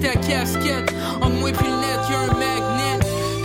ta 0.00 0.14
casquette. 0.18 0.92
En 1.20 1.30
moi 1.30 1.50
puis 1.52 1.66
le 1.66 1.76
net, 1.80 2.00
y'a 2.10 2.20
un 2.20 2.38
magnet. 2.38 2.98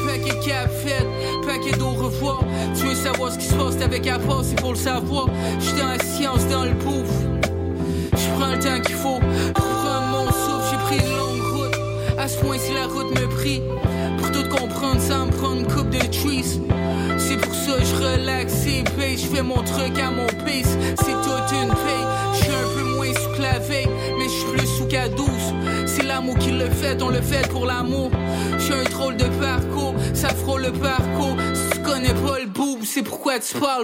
Paquet 0.05 0.39
cap 0.47 0.69
fait, 0.71 1.05
paquet 1.45 1.77
d'au 1.77 1.89
revoir. 1.89 2.41
Tu 2.75 2.85
veux 2.85 2.95
savoir 2.95 3.31
ce 3.31 3.37
qui 3.37 3.45
se 3.45 3.53
passe, 3.53 3.81
avec 3.81 4.07
à 4.07 4.19
passer 4.19 4.55
pour 4.55 4.71
le 4.71 4.77
savoir. 4.77 5.27
J'suis 5.59 5.79
dans 5.79 5.87
la 5.87 5.99
science, 5.99 6.47
dans 6.47 6.65
le 6.65 6.71
bouffe. 6.71 7.49
J'prends 8.13 8.51
le 8.51 8.59
temps 8.59 8.81
qu'il 8.81 8.95
faut 8.95 9.19
pour 9.53 9.65
prendre 9.65 10.07
mon 10.11 10.25
souffle. 10.27 10.67
J'ai 10.71 10.77
pris 10.77 11.05
une 11.05 11.17
longue 11.17 11.53
route. 11.53 11.75
À 12.17 12.27
ce 12.27 12.37
point, 12.37 12.57
si 12.57 12.73
la 12.73 12.87
route 12.87 13.09
me 13.19 13.27
prie, 13.27 13.61
pour 14.17 14.31
tout 14.31 14.47
comprendre, 14.49 14.99
ça 14.99 15.25
me 15.25 15.31
prend 15.31 15.53
une 15.53 15.67
coupe 15.67 15.89
de 15.89 15.99
trees. 15.99 16.59
C'est 17.17 17.37
pour 17.37 17.53
ça 17.53 17.77
je 17.79 17.95
relaxe 17.95 18.65
et 18.65 18.83
paye. 18.97 19.17
Je 19.17 19.27
fais 19.27 19.43
mon 19.43 19.61
truc 19.63 19.97
à 19.99 20.11
mon 20.11 20.27
pace. 20.27 20.77
C'est 20.97 21.13
toute 21.13 21.51
une 21.61 21.69
paye. 21.69 22.05
Je 22.33 22.43
suis 22.43 22.53
un 22.53 22.67
peu 22.75 22.95
moins 22.95 23.13
sous 23.13 23.41
la 23.41 23.59
mais 24.91 24.99
je 24.99 25.39
suis 25.39 25.53
plus 25.53 25.75
sous 25.75 25.87
qu'à 25.87 25.87
12. 25.87 25.87
C'est 25.87 26.03
l'amour 26.03 26.37
qui 26.37 26.51
le 26.51 26.69
fait, 26.69 27.01
on 27.01 27.09
le 27.09 27.21
fait 27.21 27.47
pour 27.49 27.65
l'amour. 27.65 28.11
Suis 28.57 28.73
un 28.73 28.83
drôle 28.83 29.17
de 29.17 29.25
parcours, 29.25 29.95
ça 30.13 30.29
frôle 30.29 30.63
le 30.63 30.71
parcours. 30.71 31.35
Si 31.53 31.69
tu 31.71 31.79
connais 31.83 32.13
pas 32.13 32.39
le 32.39 32.47
boob, 32.47 32.79
c'est 32.83 33.03
pourquoi 33.03 33.39
tu 33.39 33.57
parles. 33.57 33.83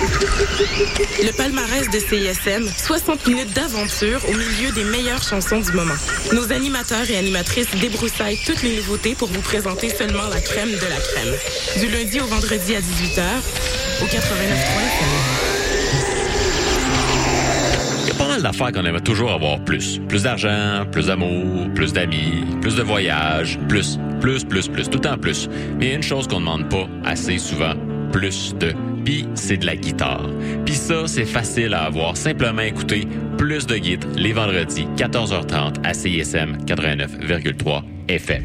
Le 0.00 1.32
palmarès 1.32 1.90
de 1.90 1.98
CISM, 1.98 2.68
60 2.68 3.26
minutes 3.26 3.52
d'aventure 3.52 4.20
au 4.28 4.32
milieu 4.32 4.70
des 4.72 4.84
meilleures 4.84 5.22
chansons 5.22 5.58
du 5.60 5.72
moment. 5.72 5.94
Nos 6.32 6.52
animateurs 6.52 7.10
et 7.10 7.16
animatrices 7.16 7.74
débroussaillent 7.80 8.38
toutes 8.46 8.62
les 8.62 8.76
nouveautés 8.76 9.16
pour 9.16 9.26
vous 9.28 9.40
présenter 9.40 9.88
seulement 9.88 10.28
la 10.32 10.40
crème 10.40 10.70
de 10.70 10.86
la 10.88 11.00
crème. 11.00 11.34
Du 11.78 11.88
lundi 11.88 12.20
au 12.20 12.26
vendredi 12.26 12.76
à 12.76 12.80
18h, 12.80 13.22
au 14.02 14.04
89.3 14.04 14.14
Il 18.02 18.08
y 18.08 18.10
a 18.12 18.14
pas 18.14 18.28
mal 18.28 18.42
d'affaires 18.42 18.70
qu'on 18.70 18.84
aimerait 18.84 19.00
toujours 19.00 19.32
avoir 19.32 19.58
plus. 19.64 20.00
Plus 20.08 20.22
d'argent, 20.22 20.86
plus 20.92 21.06
d'amour, 21.06 21.66
plus 21.74 21.92
d'amis, 21.92 22.44
plus 22.60 22.76
de 22.76 22.82
voyages, 22.82 23.58
plus, 23.68 23.98
plus, 24.20 24.44
plus, 24.44 24.68
plus, 24.68 24.88
tout 24.88 25.04
en 25.08 25.18
plus. 25.18 25.48
Mais 25.76 25.86
il 25.86 25.88
y 25.88 25.92
a 25.92 25.96
une 25.96 26.02
chose 26.04 26.28
qu'on 26.28 26.38
ne 26.38 26.46
demande 26.46 26.68
pas 26.68 26.86
assez 27.04 27.38
souvent, 27.38 27.74
plus 28.12 28.54
de. 28.60 28.72
Puis 29.08 29.24
c'est 29.36 29.56
de 29.56 29.64
la 29.64 29.74
guitare. 29.74 30.28
Puis 30.66 30.74
ça, 30.74 31.08
c'est 31.08 31.24
facile 31.24 31.72
à 31.72 31.84
avoir. 31.84 32.14
Simplement 32.14 32.60
écouter 32.60 33.08
plus 33.38 33.66
de 33.66 33.78
guides 33.78 34.04
les 34.16 34.34
vendredis, 34.34 34.86
14h30 34.98 35.82
à 35.82 35.94
CISM 35.94 36.58
89,3 36.66 37.84
FM. 38.06 38.42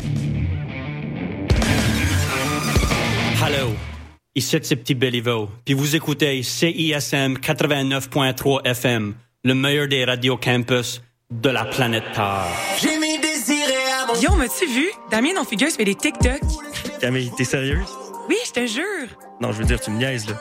Hello, 3.45 3.73
ici 4.35 4.57
c'est 4.61 4.77
Petit 4.77 4.95
Béliveau, 4.95 5.49
puis 5.65 5.73
vous 5.73 5.97
écoutez 5.97 6.41
CISM 6.41 7.33
89.3 7.41 8.65
FM, 8.65 9.15
le 9.43 9.53
meilleur 9.55 9.89
des 9.89 10.05
radios 10.05 10.37
campus 10.37 11.01
de 11.29 11.49
la 11.49 11.65
planète 11.65 12.05
Terre. 12.15 12.47
J'ai 12.81 12.97
mis 12.99 13.19
désiré 13.19 13.73
à 14.01 14.05
mon 14.07 14.13
Guillaume, 14.13 14.39
as-tu 14.39 14.65
vu? 14.67 14.89
Damien 15.11 15.33
non 15.35 15.43
Figures 15.43 15.71
fait 15.71 15.83
des 15.83 15.95
TikTok. 15.95 16.39
Camille, 17.01 17.31
t'es 17.35 17.43
sérieuse? 17.43 18.02
Oui, 18.29 18.35
je 18.45 18.51
te 18.51 18.65
jure. 18.65 19.07
Non, 19.41 19.51
je 19.51 19.59
veux 19.59 19.65
dire, 19.65 19.79
tu 19.79 19.91
me 19.91 19.97
niaises, 19.97 20.27
là. 20.29 20.35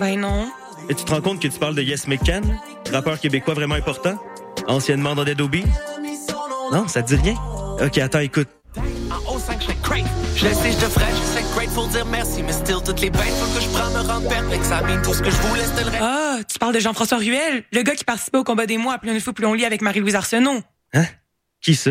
Ben 0.00 0.18
non. 0.18 0.50
Et 0.88 0.94
tu 0.94 1.04
te 1.04 1.10
rends 1.10 1.20
compte 1.20 1.40
que 1.40 1.48
tu 1.48 1.58
parles 1.58 1.74
de 1.74 1.82
Yes 1.82 2.06
McCann, 2.06 2.58
rappeur 2.92 3.20
québécois 3.20 3.54
vraiment 3.54 3.74
important? 3.74 4.18
Anciennement 4.66 5.14
dans 5.14 5.24
Dead 5.24 5.40
Obies? 5.40 5.64
Non, 6.72 6.88
ça 6.88 7.02
te 7.02 7.14
dit 7.14 7.22
rien? 7.22 7.34
Ok, 7.84 7.98
attends, 7.98 8.20
écoute. 8.20 8.48
En 8.76 9.34
haut 9.34 9.38
5, 9.38 9.60
je 9.60 9.66
fais 9.66 9.76
crave. 9.82 10.04
Je 10.36 10.46
le 10.46 10.54
sais, 10.54 10.72
je 10.72 10.78
devrais, 10.78 11.10
je 11.10 11.22
sais 11.22 11.44
grateful 11.54 11.88
dire 11.88 12.06
merci, 12.06 12.42
mais 12.42 12.52
still, 12.52 12.76
toutes 12.84 13.00
les 13.00 13.10
bêtes 13.10 13.22
faut 13.22 13.58
que 13.58 13.60
je 13.60 13.68
prends 13.70 13.90
me 13.90 14.06
rendre 14.06 14.28
perplexe. 14.28 14.68
Ça 14.68 14.82
mine 14.82 15.00
tout 15.02 15.14
ce 15.14 15.22
que 15.22 15.30
je 15.30 15.36
voulais, 15.36 15.64
c'était 15.64 15.84
le 15.84 15.90
reste. 15.90 16.02
Ah, 16.02 16.38
tu 16.46 16.58
parles 16.58 16.74
de 16.74 16.80
Jean-François 16.80 17.18
Ruel, 17.18 17.64
le 17.72 17.82
gars 17.82 17.94
qui 17.94 18.04
participait 18.04 18.38
au 18.38 18.44
combat 18.44 18.66
des 18.66 18.78
mois 18.78 18.94
à 18.94 18.98
Plus 18.98 19.10
on 19.10 19.14
est 19.14 19.20
fou, 19.20 19.32
plus 19.32 19.46
on 19.46 19.54
lit 19.54 19.64
avec 19.64 19.82
Marie-Louise 19.82 20.14
Arsenault. 20.14 20.60
Hein? 20.94 21.06
Qui 21.60 21.74
ça? 21.74 21.90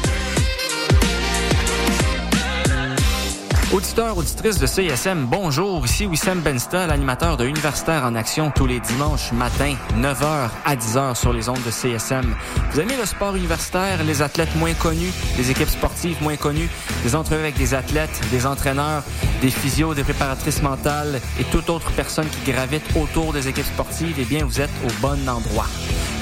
Auditeurs, 3.91 4.17
auditrices 4.17 4.57
de 4.57 4.67
CISM, 4.67 5.25
bonjour. 5.25 5.83
Ici 5.85 6.05
Wissam 6.05 6.39
Bensta, 6.39 6.87
l'animateur 6.87 7.35
de 7.35 7.45
Universitaire 7.45 8.05
en 8.05 8.15
action 8.15 8.49
tous 8.49 8.65
les 8.65 8.79
dimanches 8.79 9.33
matin, 9.33 9.75
9h 9.97 10.49
à 10.63 10.75
10h 10.77 11.15
sur 11.15 11.33
les 11.33 11.49
ondes 11.49 11.61
de 11.65 11.71
CSM. 11.71 12.33
Vous 12.71 12.79
aimez 12.79 12.95
le 12.95 13.05
sport 13.05 13.35
universitaire, 13.35 14.01
les 14.05 14.21
athlètes 14.21 14.55
moins 14.55 14.73
connus, 14.75 15.11
les 15.37 15.51
équipes 15.51 15.67
sportives 15.67 16.23
moins 16.23 16.37
connues, 16.37 16.69
des 17.03 17.15
entrevues 17.15 17.41
avec 17.41 17.57
des 17.57 17.73
athlètes, 17.73 18.21
des 18.31 18.45
entraîneurs, 18.45 19.03
des 19.41 19.51
physios, 19.51 19.93
des 19.93 20.03
préparatrices 20.03 20.61
mentales 20.61 21.19
et 21.37 21.43
toute 21.43 21.69
autre 21.69 21.91
personne 21.91 22.27
qui 22.29 22.49
gravite 22.49 22.85
autour 22.95 23.33
des 23.33 23.49
équipes 23.49 23.65
sportives, 23.65 24.15
eh 24.17 24.23
bien, 24.23 24.45
vous 24.45 24.61
êtes 24.61 24.71
au 24.85 25.01
bon 25.01 25.27
endroit. 25.27 25.67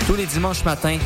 Tous 0.09 0.15
les 0.15 0.25
dimanches 0.25 0.65
matins, 0.65 0.97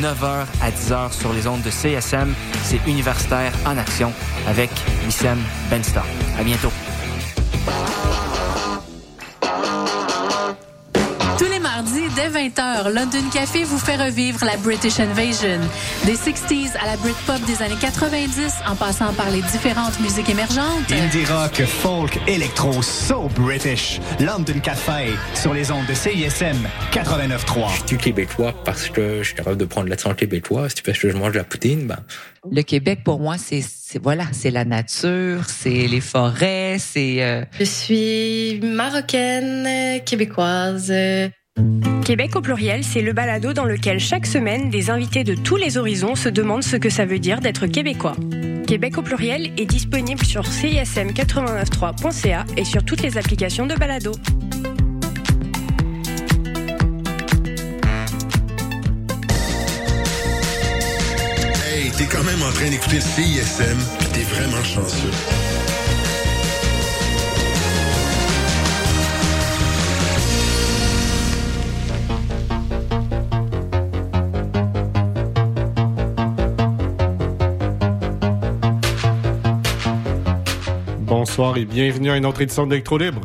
9h 0.00 0.46
à 0.62 0.70
10h 0.70 1.12
sur 1.12 1.32
les 1.32 1.48
ondes 1.48 1.62
de 1.62 1.70
CSM, 1.70 2.32
c'est 2.62 2.78
Universitaire 2.86 3.52
en 3.66 3.76
action 3.76 4.12
avec 4.46 4.70
Wissem 5.04 5.40
Benstar. 5.68 6.06
À 6.38 6.44
bientôt. 6.44 6.70
Mardis, 11.74 12.02
dès 12.14 12.28
20h, 12.28 12.90
London 12.92 13.30
Café 13.32 13.64
vous 13.64 13.78
fait 13.78 13.96
revivre 13.96 14.44
la 14.44 14.58
British 14.58 15.00
Invasion. 15.00 15.58
Des 16.04 16.16
60s 16.16 16.76
à 16.78 16.84
la 16.86 16.96
Britpop 16.98 17.40
des 17.46 17.62
années 17.62 17.78
90, 17.80 18.56
en 18.68 18.76
passant 18.76 19.12
par 19.14 19.30
les 19.30 19.40
différentes 19.40 19.98
musiques 20.00 20.28
émergentes. 20.28 20.92
Indie 20.92 21.24
rock, 21.24 21.62
folk, 21.64 22.18
électro, 22.26 22.82
so 22.82 23.28
British. 23.36 24.00
London 24.20 24.58
Café, 24.62 25.14
sur 25.34 25.54
les 25.54 25.70
ondes 25.70 25.86
de 25.86 25.94
CISM 25.94 26.58
89.3. 26.92 27.70
Je 27.82 27.86
suis 27.88 27.96
québécois 27.96 28.52
parce 28.66 28.90
que 28.90 29.18
je 29.22 29.28
suis 29.28 29.34
capable 29.36 29.56
de 29.56 29.64
prendre 29.64 29.88
l'accent 29.88 30.12
québécois. 30.12 30.68
Si 30.68 30.82
parce 30.82 30.98
que 30.98 31.08
je 31.10 31.16
mange 31.16 31.32
de 31.32 31.38
la 31.38 31.44
poutine, 31.44 31.86
ben... 31.86 31.98
Le 32.50 32.62
Québec, 32.62 33.00
pour 33.04 33.18
moi, 33.18 33.36
c'est 33.38 33.62
c'est- 33.62 34.02
voilà, 34.02 34.24
c'est 34.32 34.50
la 34.50 34.64
nature, 34.66 35.44
c'est 35.48 35.86
les 35.86 36.00
forêts, 36.00 36.76
c'est... 36.78 37.22
euh, 37.22 37.44
Je 37.58 37.64
suis 37.64 38.60
marocaine, 38.62 40.00
québécoise. 40.04 40.92
Québec 42.04 42.34
au 42.34 42.40
pluriel, 42.40 42.82
c'est 42.82 43.00
le 43.00 43.12
balado 43.12 43.52
dans 43.52 43.64
lequel 43.64 44.00
chaque 44.00 44.26
semaine, 44.26 44.70
des 44.70 44.90
invités 44.90 45.22
de 45.22 45.34
tous 45.34 45.56
les 45.56 45.78
horizons 45.78 46.16
se 46.16 46.28
demandent 46.28 46.64
ce 46.64 46.76
que 46.76 46.90
ça 46.90 47.04
veut 47.04 47.20
dire 47.20 47.40
d'être 47.40 47.66
québécois. 47.66 48.16
Québec 48.66 48.98
au 48.98 49.02
pluriel 49.02 49.52
est 49.56 49.66
disponible 49.66 50.24
sur 50.24 50.42
cism893.ca 50.42 52.44
et 52.56 52.64
sur 52.64 52.84
toutes 52.84 53.02
les 53.02 53.18
applications 53.18 53.66
de 53.66 53.76
balado. 53.76 54.12
Hey, 61.64 61.90
t'es 61.96 62.06
quand 62.06 62.24
même 62.24 62.42
en 62.42 62.52
train 62.52 62.68
d'écouter 62.68 63.00
CISM, 63.00 63.78
t'es 64.12 64.22
vraiment 64.22 64.62
chanceux. 64.64 65.61
Bonsoir 81.24 81.56
et 81.56 81.64
bienvenue 81.64 82.10
à 82.10 82.16
une 82.16 82.26
autre 82.26 82.42
édition 82.42 82.66
d'Electro 82.66 82.98
Libre. 82.98 83.20